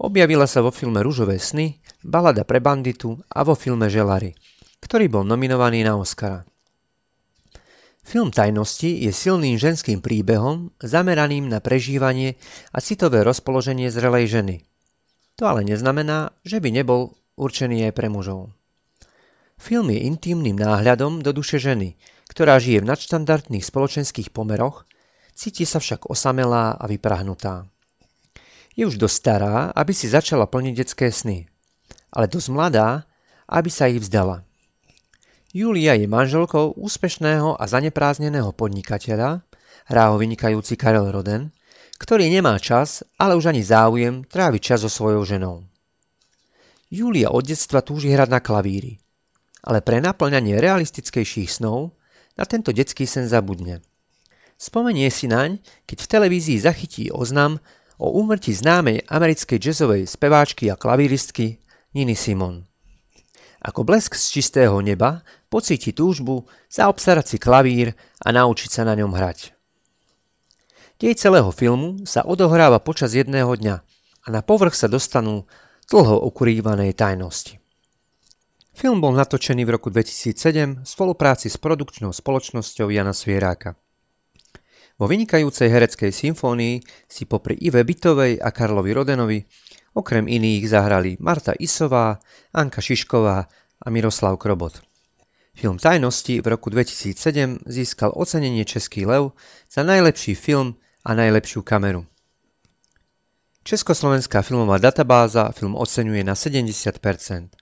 Objavila 0.03 0.43
sa 0.51 0.59
vo 0.59 0.67
filme 0.67 0.99
Rúžové 0.99 1.39
sny, 1.39 1.79
Balada 2.03 2.43
pre 2.43 2.59
banditu 2.59 3.15
a 3.31 3.47
vo 3.47 3.55
filme 3.55 3.87
Želary, 3.87 4.35
ktorý 4.83 5.07
bol 5.07 5.23
nominovaný 5.23 5.87
na 5.87 5.95
Oscara. 5.95 6.43
Film 8.03 8.27
Tajnosti 8.27 8.99
je 8.99 9.15
silným 9.15 9.55
ženským 9.55 10.03
príbehom 10.03 10.75
zameraným 10.83 11.47
na 11.47 11.63
prežívanie 11.63 12.35
a 12.75 12.83
citové 12.83 13.23
rozpoloženie 13.23 13.87
zrelej 13.87 14.27
ženy. 14.27 14.55
To 15.39 15.47
ale 15.47 15.63
neznamená, 15.63 16.35
že 16.43 16.59
by 16.59 16.83
nebol 16.83 17.15
určený 17.39 17.87
aj 17.87 17.93
pre 17.95 18.11
mužov. 18.11 18.51
Film 19.55 19.87
je 19.87 20.03
intímnym 20.03 20.59
náhľadom 20.59 21.23
do 21.23 21.31
duše 21.31 21.63
ženy, 21.63 21.95
ktorá 22.27 22.59
žije 22.59 22.83
v 22.83 22.91
nadštandardných 22.91 23.63
spoločenských 23.63 24.35
pomeroch, 24.35 24.83
cíti 25.31 25.63
sa 25.63 25.79
však 25.79 26.11
osamelá 26.11 26.75
a 26.75 26.85
vyprahnutá. 26.91 27.71
Je 28.73 28.89
už 28.89 28.97
dosť 28.97 29.15
stará, 29.15 29.69
aby 29.77 29.93
si 29.93 30.09
začala 30.09 30.49
plniť 30.49 30.73
detské 30.73 31.13
sny, 31.13 31.45
ale 32.09 32.25
dosť 32.25 32.49
mladá, 32.49 33.05
aby 33.45 33.69
sa 33.69 33.85
ich 33.85 34.01
vzdala. 34.01 34.41
Julia 35.53 35.93
je 35.93 36.09
manželkou 36.09 36.73
úspešného 36.81 37.61
a 37.61 37.63
zaneprázneného 37.69 38.49
podnikateľa, 38.57 39.45
hrá 39.85 40.03
vynikajúci 40.17 40.73
Karel 40.73 41.13
Roden, 41.13 41.53
ktorý 42.01 42.25
nemá 42.25 42.57
čas, 42.57 43.05
ale 43.21 43.37
už 43.37 43.53
ani 43.53 43.61
záujem 43.61 44.25
tráviť 44.25 44.61
čas 44.73 44.81
so 44.81 44.89
svojou 44.89 45.21
ženou. 45.21 45.61
Julia 46.89 47.29
od 47.29 47.45
detstva 47.45 47.85
túži 47.85 48.09
hrať 48.09 48.29
na 48.33 48.41
klavíri, 48.41 48.97
ale 49.61 49.85
pre 49.85 50.01
naplňanie 50.01 50.57
realistickejších 50.57 51.61
snov 51.61 51.93
na 52.33 52.49
tento 52.49 52.73
detský 52.73 53.05
sen 53.05 53.29
zabudne. 53.29 53.85
Spomenie 54.57 55.09
si 55.13 55.29
naň, 55.29 55.61
keď 55.85 55.97
v 56.01 56.11
televízii 56.17 56.57
zachytí 56.57 57.13
oznam 57.13 57.61
o 57.97 58.13
úmrtí 58.13 58.53
známej 58.53 59.05
americkej 59.09 59.59
jazzovej 59.59 60.09
speváčky 60.09 60.69
a 60.69 60.79
klavíristky 60.79 61.61
Niny 61.93 62.17
Simon. 62.17 62.65
Ako 63.63 63.87
blesk 63.87 64.19
z 64.19 64.39
čistého 64.39 64.75
neba 64.83 65.23
pocíti 65.47 65.95
túžbu 65.95 66.43
zaobstarať 66.67 67.25
si 67.25 67.37
klavír 67.39 67.95
a 68.19 68.27
naučiť 68.35 68.69
sa 68.69 68.83
na 68.83 68.97
ňom 68.97 69.15
hrať. 69.15 69.55
Dej 70.99 71.19
celého 71.19 71.51
filmu 71.51 72.03
sa 72.03 72.27
odohráva 72.27 72.79
počas 72.83 73.15
jedného 73.15 73.51
dňa 73.55 73.75
a 74.23 74.27
na 74.31 74.41
povrch 74.43 74.75
sa 74.75 74.91
dostanú 74.91 75.47
dlho 75.91 76.23
ukrývanej 76.27 76.95
tajnosti. 76.95 77.59
Film 78.73 78.99
bol 79.05 79.13
natočený 79.13 79.69
v 79.69 79.73
roku 79.77 79.93
2007 79.93 80.81
v 80.81 80.87
spolupráci 80.87 81.45
s 81.47 81.61
produkčnou 81.61 82.09
spoločnosťou 82.09 82.89
Jana 82.89 83.13
Svieráka. 83.13 83.77
Vo 84.99 85.05
vynikajúcej 85.09 85.69
hereckej 85.69 86.11
symfónii 86.13 86.81
si 87.09 87.25
popri 87.25 87.57
Ive 87.59 87.81
Bytovej 87.81 88.37
a 88.39 88.49
Karlovi 88.53 88.91
Rodenovi 88.93 89.39
Okrem 89.93 90.25
iných 90.25 90.73
zahrali 90.73 91.21
Marta 91.21 91.53
Isová, 91.53 92.17
Anka 92.49 92.81
Šišková 92.81 93.45
a 93.85 93.87
Miroslav 93.93 94.41
Krobot. 94.41 94.81
Film 95.53 95.77
Tajnosti 95.77 96.41
v 96.41 96.47
roku 96.49 96.73
2007 96.73 97.61
získal 97.69 98.09
ocenenie 98.17 98.65
Český 98.65 99.05
lev 99.05 99.37
za 99.69 99.85
najlepší 99.85 100.33
film 100.33 100.81
a 101.05 101.13
najlepšiu 101.13 101.61
kameru. 101.61 102.09
Československá 103.63 104.41
filmová 104.41 104.81
databáza 104.81 105.53
film 105.53 105.77
oceňuje 105.77 106.25
na 106.25 106.33
70%. 106.33 107.53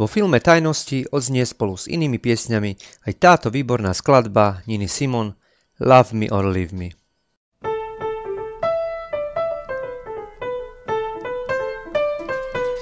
Vo 0.00 0.08
filme 0.08 0.40
Tajnosti 0.40 1.04
odznie 1.12 1.44
spolu 1.44 1.76
s 1.76 1.84
inými 1.84 2.16
piesňami 2.16 2.80
aj 3.04 3.12
táto 3.20 3.52
výborná 3.52 3.92
skladba 3.92 4.64
Niny 4.64 4.88
Simon 4.88 5.36
Love 5.80 6.14
Me 6.14 6.26
or 6.30 6.46
Leave 6.46 6.72
Me. 6.72 6.90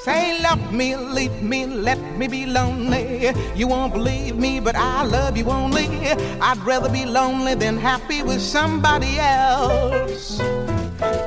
Say, 0.04 0.40
love 0.40 0.72
me, 0.72 0.94
leave 0.94 1.42
me, 1.42 1.66
let 1.66 1.98
me 2.16 2.28
be 2.28 2.46
lonely. 2.46 3.32
You 3.56 3.66
won't 3.66 3.92
believe 3.92 4.36
me, 4.36 4.60
but 4.60 4.76
I 4.76 5.02
love 5.02 5.36
you 5.36 5.46
only. 5.46 5.88
I'd 6.40 6.58
rather 6.58 6.88
be 6.88 7.04
lonely 7.04 7.56
than 7.56 7.78
happy 7.78 8.22
with 8.22 8.40
somebody 8.40 9.18
else. 9.18 10.38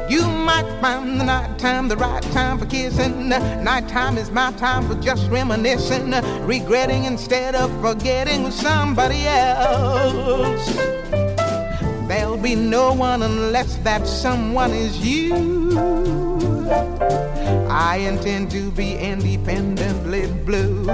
You 0.10 0.26
might 0.26 0.80
find 0.80 1.20
the 1.20 1.26
night 1.26 1.60
time 1.60 1.90
the 1.90 1.98
right 1.98 2.24
time 2.32 2.60
for 2.60 2.66
kissing. 2.68 3.28
Nighttime 3.28 4.18
is 4.18 4.32
my 4.32 4.54
time 4.54 4.88
for 4.88 4.96
just 5.02 5.30
reminiscing, 5.30 6.12
regretting 6.46 7.04
instead 7.04 7.56
of 7.56 7.70
forgetting 7.82 8.44
with 8.44 8.54
somebody 8.54 9.28
else. 9.28 11.17
There'll 12.38 12.56
be 12.56 12.70
no 12.70 12.94
one 12.94 13.24
unless 13.24 13.78
that 13.78 14.06
someone 14.06 14.70
is 14.70 15.00
you. 15.00 15.76
I 17.68 17.98
intend 17.98 18.52
to 18.52 18.70
be 18.70 18.96
independently 18.96 20.28
blue. 20.46 20.86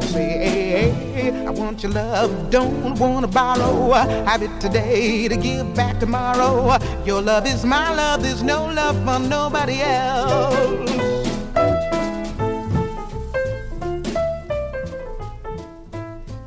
Say, 0.00 0.90
hey, 1.14 1.46
I 1.46 1.50
want 1.50 1.84
your 1.84 1.92
love, 1.92 2.50
don't 2.50 2.98
wanna 2.98 3.28
borrow. 3.28 3.92
Have 3.92 4.42
it 4.42 4.60
today 4.60 5.28
to 5.28 5.36
give 5.36 5.72
back 5.76 6.00
tomorrow. 6.00 6.76
Your 7.04 7.22
love 7.22 7.46
is 7.46 7.64
my 7.64 7.94
love, 7.94 8.24
there's 8.24 8.42
no 8.42 8.66
love 8.66 8.96
for 9.04 9.20
nobody 9.20 9.80
else. 9.82 11.09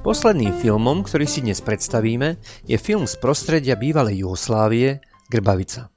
Posledným 0.04 0.52
filmom, 0.60 1.00
ktorý 1.08 1.24
si 1.24 1.40
dnes 1.40 1.64
predstavíme, 1.64 2.36
je 2.68 2.76
film 2.76 3.08
z 3.08 3.16
prostredia 3.24 3.80
bývalej 3.80 4.28
Jugoslávie 4.28 5.00
Grbavica. 5.32 5.88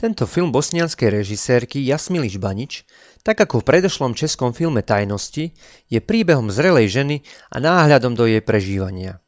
Tento 0.00 0.24
film 0.24 0.48
bosnianskej 0.48 1.20
režisérky 1.20 1.84
Jasmily 1.84 2.32
Žbanič, 2.32 2.88
tak 3.20 3.44
ako 3.44 3.60
v 3.60 3.68
predošlom 3.68 4.16
českom 4.16 4.56
filme 4.56 4.80
Tajnosti, 4.80 5.52
je 5.92 6.00
príbehom 6.00 6.48
zrelej 6.48 6.88
ženy 6.88 7.16
a 7.52 7.60
náhľadom 7.60 8.16
do 8.16 8.24
jej 8.24 8.40
prežívania. 8.40 9.20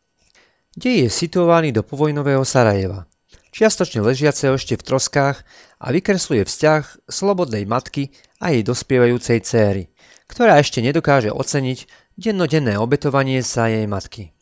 Dej 0.72 1.04
je 1.04 1.08
situovaný 1.12 1.68
do 1.68 1.84
povojnového 1.84 2.48
Sarajeva, 2.48 3.04
čiastočne 3.52 4.00
ležiaceho 4.00 4.56
ešte 4.56 4.80
v 4.80 4.86
troskách 4.96 5.44
a 5.76 5.86
vykresluje 5.92 6.48
vzťah 6.48 7.04
slobodnej 7.04 7.68
matky 7.68 8.16
a 8.40 8.48
jej 8.48 8.64
dospievajúcej 8.64 9.44
céry, 9.44 9.92
ktorá 10.24 10.56
ešte 10.56 10.80
nedokáže 10.80 11.28
oceniť 11.28 12.07
dennodenné 12.18 12.74
obetovanie 12.76 13.40
sa 13.46 13.70
jej 13.70 13.86
matky. 13.86 14.34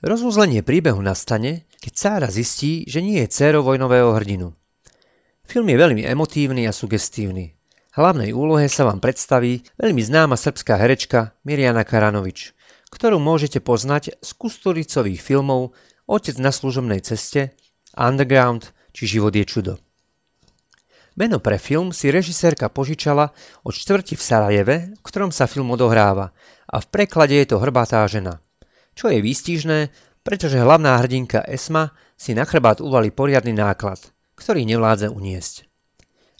Rozuzlenie 0.00 0.64
príbehu 0.64 1.04
nastane, 1.04 1.68
keď 1.78 1.92
Sára 1.92 2.28
zistí, 2.32 2.88
že 2.88 3.04
nie 3.04 3.20
je 3.20 3.28
dcérou 3.28 3.62
vojnového 3.62 4.16
hrdinu– 4.16 4.50
Film 5.44 5.68
je 5.68 5.76
veľmi 5.76 6.02
emotívny 6.08 6.64
a 6.64 6.72
sugestívny. 6.72 7.52
Hlavnej 7.94 8.34
úlohe 8.34 8.66
sa 8.66 8.88
vám 8.88 8.98
predstaví 8.98 9.62
veľmi 9.76 10.00
známa 10.00 10.34
srbská 10.40 10.80
herečka 10.80 11.36
Mirjana 11.44 11.84
Karanovič, 11.84 12.56
ktorú 12.90 13.20
môžete 13.20 13.60
poznať 13.60 14.18
z 14.18 14.30
Kusturicových 14.34 15.20
filmov 15.20 15.76
Otec 16.08 16.40
na 16.40 16.50
služobnej 16.50 17.04
ceste, 17.04 17.54
Underground 17.94 18.72
či 18.96 19.06
Život 19.06 19.36
je 19.36 19.44
čudo. 19.46 19.74
Meno 21.14 21.38
pre 21.38 21.62
film 21.62 21.94
si 21.94 22.10
režisérka 22.10 22.66
požičala 22.66 23.30
od 23.62 23.74
štvrti 23.74 24.18
v 24.18 24.22
Sarajeve, 24.22 24.76
v 24.98 25.02
ktorom 25.02 25.30
sa 25.30 25.46
film 25.46 25.70
odohráva 25.70 26.34
a 26.66 26.82
v 26.82 26.86
preklade 26.90 27.38
je 27.38 27.54
to 27.54 27.62
Hrbatá 27.62 28.02
žena. 28.10 28.42
Čo 28.98 29.10
je 29.14 29.22
výstižné, 29.22 29.78
pretože 30.26 30.58
hlavná 30.58 30.98
hrdinka 30.98 31.46
Esma 31.46 31.94
si 32.18 32.34
na 32.34 32.42
chrbát 32.42 32.82
uvali 32.82 33.14
poriadny 33.14 33.54
náklad– 33.54 34.02
ktorý 34.34 34.66
nevládze 34.66 35.10
uniesť. 35.10 35.66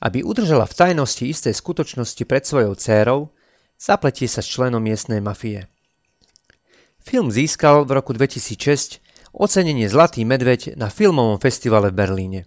Aby 0.02 0.26
udržala 0.26 0.66
v 0.68 0.76
tajnosti 0.76 1.24
isté 1.24 1.50
skutočnosti 1.54 2.22
pred 2.26 2.44
svojou 2.44 2.74
dcérou, 2.76 3.20
zapletie 3.78 4.28
sa 4.28 4.42
s 4.44 4.50
členom 4.50 4.82
miestnej 4.82 5.22
mafie. 5.22 5.70
Film 7.00 7.30
získal 7.30 7.87
v 7.87 8.00
roku 8.00 8.12
2006 8.12 9.00
ocenenie 9.32 9.88
Zlatý 9.88 10.26
medveď 10.26 10.76
na 10.76 10.90
filmovom 10.90 11.40
festivale 11.40 11.88
v 11.94 11.98
Berlíne. 11.98 12.40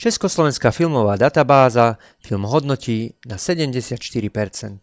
Československá 0.00 0.70
filmová 0.70 1.16
databáza 1.16 1.98
film 2.20 2.42
hodnotí 2.42 3.14
na 3.26 3.36
74%. 3.36 4.78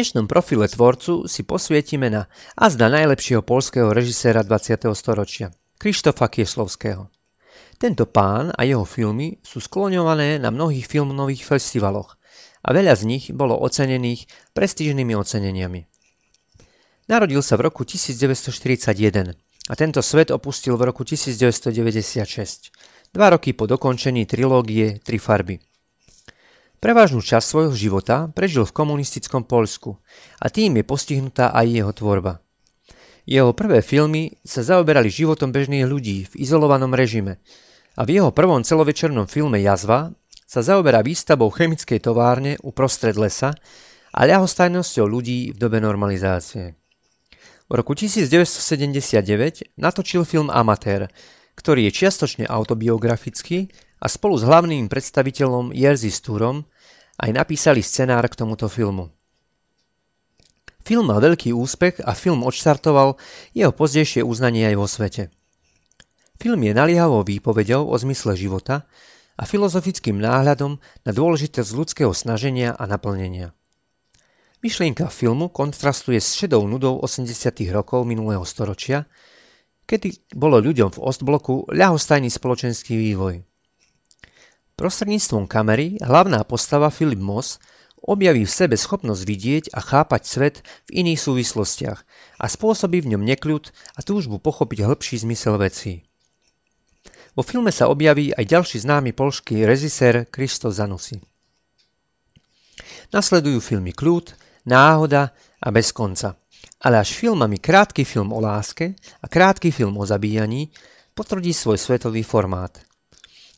Dnešnom 0.00 0.32
profile 0.32 0.64
tvorcu 0.64 1.28
si 1.28 1.44
posvietime 1.44 2.08
na 2.08 2.24
azda 2.56 2.88
najlepšieho 2.88 3.44
polského 3.44 3.92
režiséra 3.92 4.40
20. 4.40 4.88
storočia, 4.96 5.52
Krištofa 5.76 6.24
Kieslovského. 6.24 7.12
Tento 7.76 8.08
pán 8.08 8.48
a 8.48 8.64
jeho 8.64 8.88
filmy 8.88 9.44
sú 9.44 9.60
skloňované 9.60 10.40
na 10.40 10.48
mnohých 10.48 10.88
filmových 10.88 11.44
festivaloch 11.44 12.16
a 12.64 12.72
veľa 12.72 12.96
z 12.96 13.12
nich 13.12 13.24
bolo 13.28 13.60
ocenených 13.60 14.24
prestížnymi 14.56 15.12
oceneniami. 15.20 15.84
Narodil 17.04 17.44
sa 17.44 17.60
v 17.60 17.68
roku 17.68 17.84
1941 17.84 19.36
a 19.68 19.72
tento 19.76 20.00
svet 20.00 20.32
opustil 20.32 20.80
v 20.80 20.88
roku 20.88 21.04
1996, 21.04 22.72
dva 23.12 23.36
roky 23.36 23.52
po 23.52 23.68
dokončení 23.68 24.24
trilógie 24.24 24.96
Tri 25.04 25.20
farby. 25.20 25.60
Prevažnú 26.80 27.20
časť 27.20 27.44
svojho 27.44 27.76
života 27.76 28.32
prežil 28.32 28.64
v 28.64 28.72
komunistickom 28.72 29.44
Poľsku 29.44 30.00
a 30.40 30.48
tým 30.48 30.80
je 30.80 30.84
postihnutá 30.88 31.52
aj 31.52 31.66
jeho 31.68 31.92
tvorba. 31.92 32.40
Jeho 33.28 33.52
prvé 33.52 33.84
filmy 33.84 34.40
sa 34.40 34.64
zaoberali 34.64 35.12
životom 35.12 35.52
bežných 35.52 35.84
ľudí 35.84 36.24
v 36.32 36.34
izolovanom 36.40 36.96
režime 36.96 37.36
a 38.00 38.08
v 38.08 38.16
jeho 38.16 38.32
prvom 38.32 38.64
celovečernom 38.64 39.28
filme 39.28 39.60
Jazva 39.60 40.08
sa 40.48 40.64
zaoberá 40.64 41.04
výstavou 41.04 41.52
chemickej 41.52 42.00
továrne 42.00 42.56
uprostred 42.64 43.12
lesa 43.20 43.52
a 44.16 44.20
ľahostajnosťou 44.24 45.04
ľudí 45.04 45.52
v 45.52 45.56
dobe 45.60 45.84
normalizácie. 45.84 46.80
V 47.68 47.72
roku 47.76 47.92
1979 47.92 49.76
natočil 49.76 50.24
film 50.24 50.48
Amatér, 50.48 51.12
ktorý 51.60 51.86
je 51.86 52.02
čiastočne 52.02 52.48
autobiografický 52.48 53.68
a 54.00 54.06
spolu 54.08 54.40
s 54.40 54.44
hlavným 54.48 54.88
predstaviteľom 54.88 55.76
Jerzy 55.76 56.08
Stúrom 56.08 56.64
aj 57.20 57.30
napísali 57.36 57.84
scenár 57.84 58.24
k 58.32 58.34
tomuto 58.40 58.66
filmu. 58.66 59.12
Film 60.80 61.12
mal 61.12 61.20
veľký 61.20 61.52
úspech 61.52 62.00
a 62.00 62.16
film 62.16 62.40
odštartoval 62.40 63.20
jeho 63.52 63.70
pozdejšie 63.70 64.24
uznanie 64.24 64.64
aj 64.72 64.76
vo 64.80 64.88
svete. 64.88 65.22
Film 66.40 66.64
je 66.64 66.72
naliehavou 66.72 67.20
výpovedou 67.20 67.84
o 67.84 67.94
zmysle 68.00 68.32
života 68.32 68.88
a 69.36 69.44
filozofickým 69.44 70.16
náhľadom 70.16 70.80
na 71.04 71.10
dôležitosť 71.12 71.70
ľudského 71.76 72.12
snaženia 72.16 72.72
a 72.72 72.88
naplnenia. 72.88 73.52
Myšlienka 74.64 75.12
filmu 75.12 75.52
kontrastuje 75.52 76.20
s 76.20 76.36
šedou 76.36 76.64
nudou 76.64 76.96
80. 77.00 77.28
rokov 77.72 78.08
minulého 78.08 78.44
storočia, 78.48 79.04
kedy 79.84 80.32
bolo 80.32 80.60
ľuďom 80.60 80.96
v 80.96 81.02
Ostbloku 81.04 81.68
ľahostajný 81.72 82.28
spoločenský 82.32 82.96
vývoj. 82.96 83.49
Prostredníctvom 84.80 85.44
kamery 85.44 86.00
hlavná 86.00 86.40
postava 86.40 86.88
Philip 86.88 87.20
Moss 87.20 87.60
objaví 88.00 88.48
v 88.48 88.56
sebe 88.64 88.80
schopnosť 88.80 89.22
vidieť 89.28 89.64
a 89.76 89.84
chápať 89.84 90.22
svet 90.24 90.56
v 90.88 91.04
iných 91.04 91.20
súvislostiach 91.20 92.00
a 92.40 92.44
spôsobí 92.48 93.04
v 93.04 93.12
ňom 93.12 93.20
nekľud 93.28 93.68
a 93.68 94.00
túžbu 94.00 94.40
pochopiť 94.40 94.88
hĺbší 94.88 95.20
zmysel 95.20 95.60
vecí. 95.60 96.08
Vo 97.36 97.44
filme 97.44 97.68
sa 97.68 97.92
objaví 97.92 98.32
aj 98.32 98.40
ďalší 98.40 98.80
známy 98.80 99.12
polský 99.12 99.68
režisér 99.68 100.24
Kristo 100.32 100.72
Zanussi. 100.72 101.20
Nasledujú 103.12 103.60
filmy 103.60 103.92
Kľúd, 103.92 104.32
Náhoda 104.64 105.36
a 105.60 105.68
Bez 105.68 105.92
konca. 105.92 106.40
Ale 106.80 107.04
až 107.04 107.20
filmami 107.20 107.60
krátky 107.60 108.08
film 108.08 108.32
o 108.32 108.40
láske 108.40 108.96
a 108.96 109.28
krátky 109.28 109.76
film 109.76 110.00
o 110.00 110.08
zabíjaní 110.08 110.72
potvrdí 111.12 111.52
svoj 111.52 111.76
svetový 111.76 112.24
formát. 112.24 112.80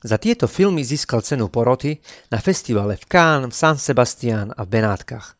Za 0.02 0.18
tieto 0.18 0.50
filmy 0.50 0.82
získal 0.82 1.22
cenu 1.22 1.46
poroty 1.46 2.02
na 2.26 2.42
festivale 2.42 2.98
v 2.98 3.06
Cannes, 3.06 3.50
v 3.50 3.54
San 3.54 3.78
Sebastian 3.78 4.50
a 4.50 4.66
v 4.66 4.68
Benátkach. 4.74 5.38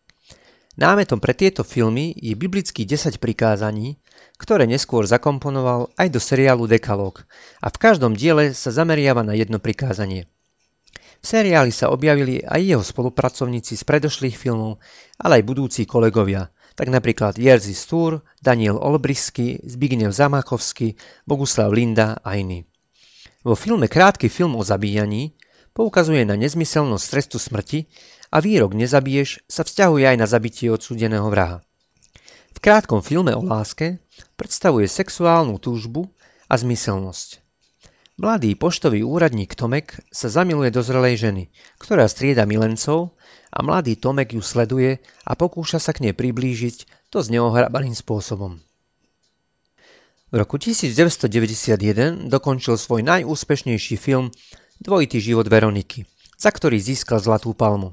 Námetom 0.79 1.19
pre 1.19 1.35
tieto 1.35 1.67
filmy 1.67 2.15
je 2.15 2.33
biblický 2.39 2.87
10 2.87 3.19
prikázaní, 3.19 3.99
ktoré 4.39 4.65
neskôr 4.71 5.03
zakomponoval 5.05 5.91
aj 5.99 6.09
do 6.15 6.23
seriálu 6.23 6.71
Dekalog 6.71 7.27
a 7.61 7.69
v 7.69 7.77
každom 7.77 8.15
diele 8.15 8.55
sa 8.55 8.71
zameriava 8.71 9.27
na 9.27 9.35
jedno 9.35 9.59
prikázanie. 9.59 10.31
V 11.23 11.27
seriáli 11.27 11.75
sa 11.75 11.91
objavili 11.91 12.43
aj 12.43 12.63
jeho 12.63 12.83
spolupracovníci 12.87 13.75
z 13.75 13.83
predošlých 13.83 14.39
filmov, 14.39 14.79
ale 15.19 15.43
aj 15.43 15.47
budúci 15.47 15.83
kolegovia, 15.87 16.51
tak 16.79 16.89
napríklad 16.89 17.35
Jerzy 17.35 17.75
Stúr, 17.75 18.23
Daniel 18.39 18.79
Olbrisky, 18.79 19.59
Zbigniew 19.63 20.11
Zamachovský, 20.11 20.97
Boguslav 21.27 21.71
Linda 21.71 22.19
a 22.23 22.35
iní. 22.39 22.72
Vo 23.43 23.59
filme 23.59 23.91
Krátky 23.91 24.31
film 24.31 24.55
o 24.55 24.63
zabíjaní 24.63 25.35
poukazuje 25.75 26.23
na 26.23 26.39
nezmyselnosť 26.39 27.07
trestu 27.11 27.43
smrti 27.43 27.91
a 28.31 28.39
výrok 28.39 28.71
nezabiješ 28.79 29.43
sa 29.51 29.67
vzťahuje 29.67 30.15
aj 30.15 30.17
na 30.17 30.27
zabitie 30.31 30.71
odsúdeného 30.71 31.27
vraha. 31.27 31.59
V 32.55 32.59
krátkom 32.63 33.03
filme 33.03 33.35
o 33.35 33.43
láske 33.43 33.99
predstavuje 34.39 34.87
sexuálnu 34.87 35.59
túžbu 35.59 36.07
a 36.47 36.55
zmyselnosť. 36.55 37.43
Mladý 38.23 38.55
poštový 38.55 39.03
úradník 39.03 39.59
Tomek 39.59 39.99
sa 40.15 40.31
zamiluje 40.31 40.71
do 40.71 40.85
zrelej 40.85 41.27
ženy, 41.27 41.45
ktorá 41.83 42.07
strieda 42.07 42.47
milencov 42.47 43.19
a 43.51 43.59
mladý 43.67 43.99
Tomek 43.99 44.39
ju 44.39 44.43
sleduje 44.45 45.03
a 45.27 45.33
pokúša 45.35 45.83
sa 45.83 45.91
k 45.91 46.07
nej 46.07 46.15
priblížiť 46.15 47.11
to 47.11 47.19
s 47.19 47.27
neohrabaným 47.27 47.97
spôsobom. 47.97 48.63
V 50.33 50.41
roku 50.41 50.57
1991 50.57 52.33
dokončil 52.33 52.81
svoj 52.81 53.05
najúspešnejší 53.05 54.01
film 54.01 54.33
Dvojitý 54.81 55.21
život 55.21 55.45
Veroniky, 55.45 56.09
za 56.41 56.49
ktorý 56.49 56.81
získal 56.81 57.21
Zlatú 57.21 57.53
palmu. 57.53 57.93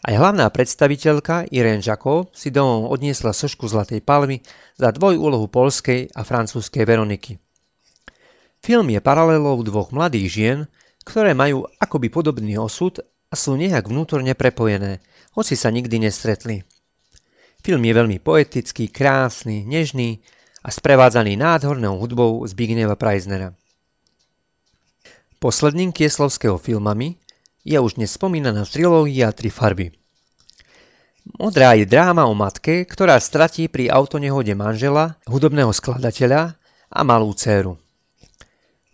Aj 0.00 0.16
hlavná 0.16 0.48
predstaviteľka 0.48 1.52
Irene 1.52 1.84
Žakov 1.84 2.32
si 2.32 2.48
domov 2.48 2.88
odniesla 2.88 3.36
sošku 3.36 3.68
Zlatej 3.68 4.00
palmy 4.00 4.40
za 4.80 4.96
dvojúlohu 4.96 5.44
polskej 5.52 6.16
a 6.16 6.24
francúzskej 6.24 6.88
Veroniky. 6.88 7.36
Film 8.64 8.88
je 8.88 9.04
paralelou 9.04 9.60
dvoch 9.60 9.92
mladých 9.92 10.32
žien, 10.32 10.58
ktoré 11.04 11.36
majú 11.36 11.68
akoby 11.76 12.08
podobný 12.08 12.56
osud 12.56 13.04
a 13.28 13.36
sú 13.36 13.60
nejak 13.60 13.92
vnútorne 13.92 14.32
prepojené, 14.32 15.04
hoci 15.36 15.52
sa 15.60 15.68
nikdy 15.68 16.00
nestretli. 16.00 16.64
Film 17.60 17.84
je 17.84 17.92
veľmi 17.92 18.24
poetický, 18.24 18.88
krásny, 18.88 19.68
nežný 19.68 20.24
a 20.62 20.68
sprevádzaný 20.70 21.34
nádhernou 21.36 21.98
hudbou 21.98 22.46
Zbigniewa 22.46 22.94
Preisnera. 22.94 23.50
Posledným 25.42 25.90
Kieslovského 25.90 26.54
filmami 26.54 27.18
je 27.66 27.74
už 27.74 27.98
spomínaná 27.98 28.62
trilógia 28.62 29.34
Tri 29.34 29.50
farby. 29.50 29.90
Modrá 31.38 31.74
je 31.78 31.86
dráma 31.86 32.26
o 32.26 32.34
matke, 32.34 32.86
ktorá 32.86 33.18
stratí 33.18 33.66
pri 33.66 33.90
autonehode 33.90 34.54
manžela, 34.58 35.18
hudobného 35.26 35.70
skladateľa 35.70 36.58
a 36.90 37.00
malú 37.06 37.30
dceru. 37.34 37.78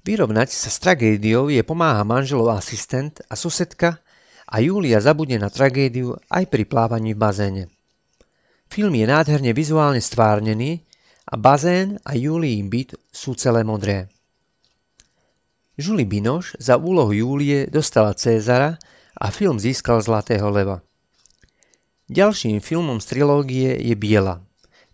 Vyrovnať 0.04 0.48
sa 0.48 0.72
s 0.72 0.80
tragédiou 0.80 1.52
je 1.52 1.60
pomáha 1.60 2.00
manželov 2.04 2.56
asistent 2.56 3.20
a 3.28 3.36
susedka 3.36 4.00
a 4.48 4.56
Júlia 4.60 5.04
zabudne 5.04 5.36
na 5.36 5.52
tragédiu 5.52 6.16
aj 6.32 6.48
pri 6.48 6.64
plávaní 6.64 7.12
v 7.12 7.20
bazéne. 7.20 7.64
Film 8.68 8.92
je 8.96 9.04
nádherne 9.04 9.52
vizuálne 9.52 10.00
stvárnený 10.00 10.87
a 11.28 11.36
bazén 11.36 12.00
a 12.08 12.16
Júliin 12.16 12.72
byt 12.72 12.96
sú 13.12 13.36
celé 13.36 13.60
modré. 13.60 14.08
Julie 15.78 16.08
Binoš 16.08 16.56
za 16.58 16.80
úlohu 16.80 17.12
Júlie 17.12 17.68
dostala 17.68 18.16
Cézara 18.16 18.80
a 19.14 19.28
film 19.30 19.60
získal 19.60 20.00
Zlatého 20.00 20.48
leva. 20.50 20.82
Ďalším 22.08 22.64
filmom 22.64 22.98
z 22.98 23.06
trilógie 23.14 23.70
je 23.76 23.94
Biela. 23.94 24.40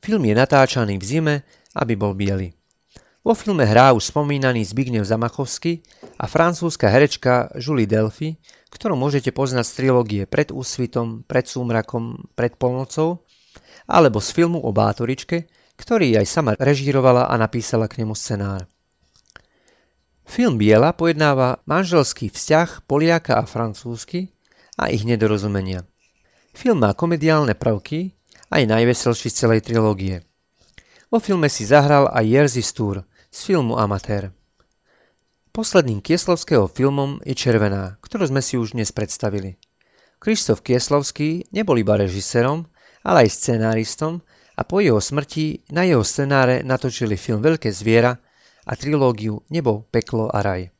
Film 0.02 0.26
je 0.26 0.34
natáčaný 0.34 0.98
v 0.98 1.04
zime, 1.06 1.34
aby 1.72 1.94
bol 1.96 2.12
biely. 2.12 2.52
Vo 3.24 3.32
filme 3.32 3.64
hrá 3.64 3.96
už 3.96 4.12
spomínaný 4.12 4.60
Zbigniew 4.68 5.00
Zamachovský 5.00 5.80
a 6.20 6.28
francúzska 6.28 6.92
herečka 6.92 7.48
Julie 7.56 7.88
Delphi, 7.88 8.36
ktorú 8.68 9.00
môžete 9.00 9.32
poznať 9.32 9.64
z 9.64 9.72
trilógie 9.80 10.22
Pred 10.28 10.52
úsvitom, 10.52 11.24
Pred 11.24 11.48
súmrakom, 11.48 12.28
Pred 12.36 12.60
polnocou, 12.60 13.24
alebo 13.88 14.20
z 14.20 14.28
filmu 14.36 14.60
o 14.60 14.68
Bátoričke, 14.76 15.48
ktorý 15.76 16.20
aj 16.22 16.26
sama 16.26 16.52
režírovala 16.56 17.26
a 17.30 17.34
napísala 17.38 17.90
k 17.90 18.02
nemu 18.02 18.14
scenár. 18.14 18.66
Film 20.24 20.56
Biela 20.56 20.96
pojednáva 20.96 21.60
manželský 21.68 22.32
vzťah 22.32 22.88
Poliaka 22.88 23.38
a 23.38 23.44
Francúzsky 23.44 24.32
a 24.80 24.88
ich 24.88 25.04
nedorozumenia. 25.04 25.84
Film 26.56 26.80
má 26.80 26.96
komediálne 26.96 27.52
prvky, 27.52 28.16
aj 28.48 28.62
najveselší 28.70 29.28
z 29.28 29.36
celej 29.36 29.60
trilógie. 29.66 30.22
Vo 31.10 31.18
filme 31.18 31.50
si 31.50 31.66
zahral 31.66 32.08
aj 32.10 32.24
Jerzy 32.24 32.62
Stúr 32.62 33.04
z 33.30 33.38
filmu 33.44 33.76
Amatér. 33.76 34.30
Posledným 35.54 36.02
Kieslovského 36.02 36.66
filmom 36.66 37.22
je 37.22 37.34
Červená, 37.38 37.98
ktorú 38.02 38.26
sme 38.26 38.42
si 38.42 38.58
už 38.58 38.74
dnes 38.74 38.90
predstavili. 38.90 39.54
Krištof 40.18 40.64
Kieslovský 40.66 41.46
nebol 41.54 41.78
iba 41.78 41.94
režisérom, 41.94 42.66
ale 43.06 43.28
aj 43.28 43.38
scenáristom 43.38 44.24
a 44.54 44.62
po 44.64 44.82
jeho 44.82 44.98
smrti 44.98 45.70
na 45.70 45.86
jeho 45.86 46.02
scenáre 46.02 46.66
natočili 46.66 47.14
film 47.14 47.42
Veľké 47.42 47.70
zviera 47.70 48.18
a 48.66 48.72
trilógiu 48.74 49.42
Nebo, 49.50 49.86
peklo 49.90 50.30
a 50.30 50.42
raj. 50.42 50.73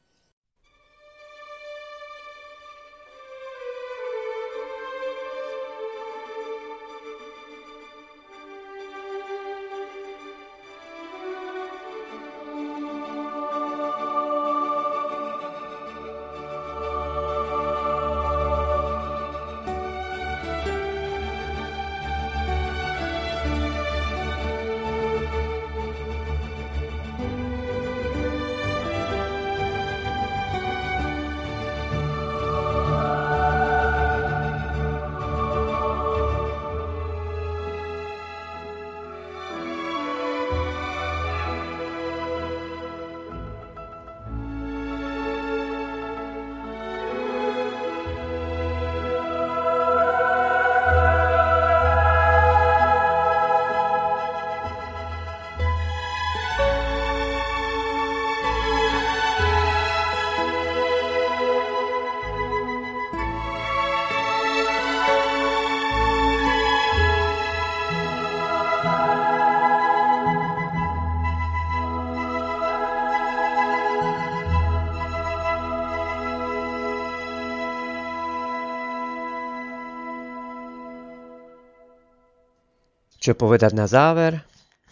Čo 83.25 83.33
povedať 83.33 83.73
na 83.73 83.89
záver? 83.89 84.45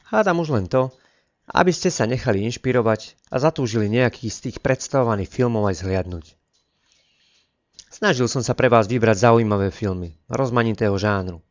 Hádam 0.09 0.41
už 0.41 0.57
len 0.57 0.65
to, 0.65 0.89
aby 1.53 1.69
ste 1.69 1.93
sa 1.93 2.09
nechali 2.09 2.41
inšpirovať 2.49 3.29
a 3.29 3.37
zatúžili 3.37 3.93
nejaký 3.93 4.33
z 4.33 4.49
tých 4.49 4.65
predstavovaných 4.65 5.29
filmov 5.29 5.69
aj 5.69 5.85
zhliadnúť. 5.85 6.33
Snažil 7.93 8.33
som 8.33 8.41
sa 8.41 8.57
pre 8.57 8.73
vás 8.73 8.89
vybrať 8.89 9.29
zaujímavé 9.29 9.69
filmy, 9.69 10.17
rozmanitého 10.33 10.97
žánru. 10.97 11.45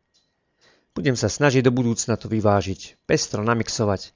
Budem 0.98 1.14
sa 1.14 1.30
snažiť 1.30 1.62
do 1.62 1.70
budúcna 1.70 2.18
to 2.18 2.26
vyvážiť, 2.26 3.06
pestro 3.06 3.46
namixovať, 3.46 4.10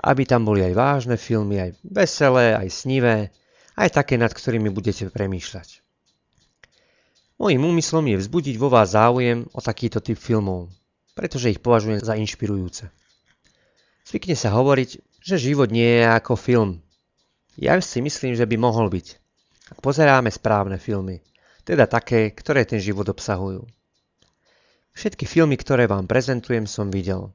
aby 0.00 0.24
tam 0.24 0.48
boli 0.48 0.64
aj 0.64 0.72
vážne 0.80 1.20
filmy, 1.20 1.60
aj 1.60 1.70
veselé, 1.84 2.56
aj 2.56 2.72
snivé, 2.72 3.36
aj 3.76 3.92
také, 3.92 4.16
nad 4.16 4.32
ktorými 4.32 4.72
budete 4.72 5.12
premýšľať. 5.12 5.84
Mojím 7.36 7.68
úmyslom 7.68 8.08
je 8.08 8.16
vzbudiť 8.16 8.56
vo 8.56 8.72
vás 8.72 8.96
záujem 8.96 9.44
o 9.52 9.60
takýto 9.60 10.00
typ 10.00 10.16
filmov, 10.16 10.72
pretože 11.18 11.50
ich 11.50 11.58
považujem 11.58 11.98
za 11.98 12.14
inšpirujúce. 12.14 12.86
Zvykne 14.06 14.38
sa 14.38 14.54
hovoriť, 14.54 15.02
že 15.18 15.42
život 15.42 15.74
nie 15.74 15.98
je 15.98 16.06
ako 16.06 16.38
film. 16.38 16.78
Ja 17.58 17.74
si 17.82 17.98
myslím, 17.98 18.38
že 18.38 18.46
by 18.46 18.54
mohol 18.54 18.86
byť. 18.86 19.06
Ak 19.74 19.82
pozeráme 19.82 20.30
správne 20.30 20.78
filmy, 20.78 21.18
teda 21.66 21.90
také, 21.90 22.30
ktoré 22.30 22.62
ten 22.62 22.78
život 22.78 23.10
obsahujú. 23.10 23.66
Všetky 24.94 25.26
filmy, 25.26 25.58
ktoré 25.58 25.90
vám 25.90 26.06
prezentujem, 26.06 26.70
som 26.70 26.86
videl. 26.94 27.34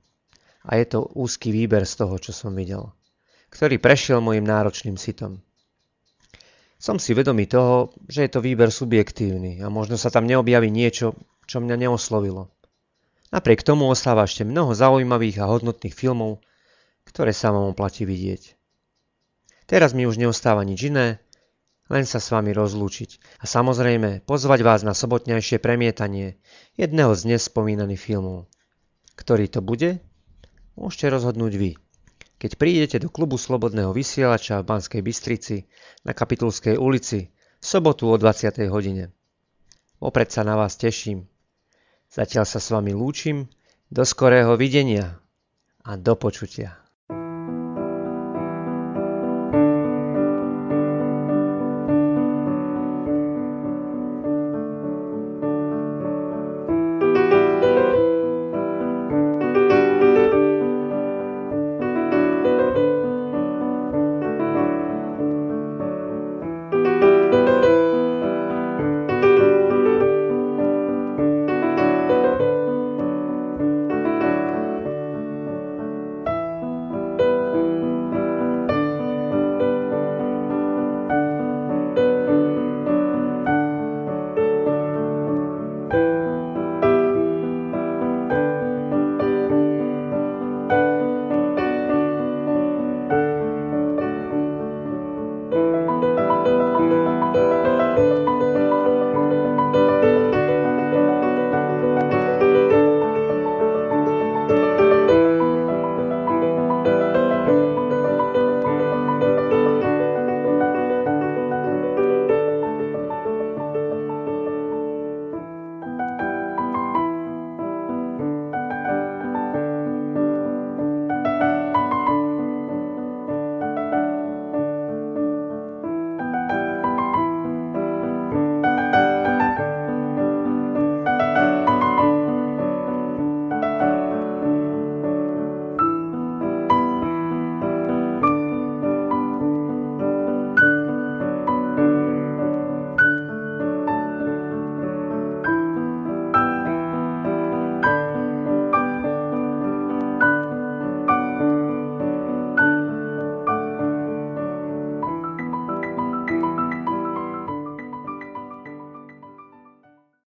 A 0.64 0.80
je 0.80 0.88
to 0.88 1.12
úzky 1.20 1.52
výber 1.52 1.84
z 1.84 2.00
toho, 2.00 2.16
čo 2.24 2.32
som 2.32 2.56
videl, 2.56 2.88
ktorý 3.52 3.84
prešiel 3.84 4.24
môjim 4.24 4.48
náročným 4.48 4.96
sitom. 4.96 5.44
Som 6.80 7.04
si 7.04 7.12
vedomý 7.12 7.52
toho, 7.52 7.92
že 8.08 8.24
je 8.24 8.32
to 8.32 8.40
výber 8.40 8.72
subjektívny 8.72 9.60
a 9.60 9.68
možno 9.68 10.00
sa 10.00 10.08
tam 10.08 10.24
neobjaví 10.24 10.72
niečo, 10.72 11.20
čo 11.52 11.60
mňa 11.60 11.76
neoslovilo. 11.84 12.53
Napriek 13.34 13.66
tomu 13.66 13.90
ostáva 13.90 14.30
ešte 14.30 14.46
mnoho 14.46 14.78
zaujímavých 14.78 15.42
a 15.42 15.50
hodnotných 15.50 15.98
filmov, 15.98 16.46
ktoré 17.10 17.34
sa 17.34 17.50
vám 17.50 17.74
oplatí 17.74 18.06
vidieť. 18.06 18.54
Teraz 19.66 19.98
mi 19.98 20.06
už 20.06 20.22
neostáva 20.22 20.62
nič 20.62 20.86
iné, 20.86 21.18
len 21.90 22.06
sa 22.06 22.22
s 22.22 22.30
vami 22.30 22.54
rozlúčiť 22.54 23.42
a 23.42 23.50
samozrejme 23.50 24.22
pozvať 24.30 24.60
vás 24.62 24.86
na 24.86 24.94
sobotnejšie 24.94 25.58
premietanie 25.58 26.38
jedného 26.78 27.18
z 27.18 27.34
dnes 27.34 27.42
spomínaných 27.50 28.00
filmov. 28.00 28.46
Ktorý 29.18 29.50
to 29.50 29.66
bude? 29.66 29.98
Môžete 30.78 31.10
rozhodnúť 31.10 31.54
vy 31.58 31.72
keď 32.44 32.60
prídete 32.60 32.98
do 33.00 33.08
klubu 33.08 33.40
Slobodného 33.40 33.96
vysielača 33.96 34.60
v 34.60 34.68
Banskej 34.68 35.00
Bystrici 35.00 35.64
na 36.04 36.12
Kapitulskej 36.12 36.76
ulici 36.76 37.32
v 37.32 37.64
sobotu 37.64 38.12
o 38.12 38.20
20. 38.20 38.68
hodine. 38.68 39.16
Opred 40.04 40.28
sa 40.28 40.44
na 40.44 40.60
vás 40.60 40.76
teším. 40.76 41.24
Zatiaľ 42.14 42.46
sa 42.46 42.62
s 42.62 42.70
vami 42.70 42.94
lúčim. 42.94 43.50
Do 43.90 44.06
skorého 44.06 44.54
videnia 44.54 45.18
a 45.82 45.98
do 45.98 46.14
počutia. 46.14 46.83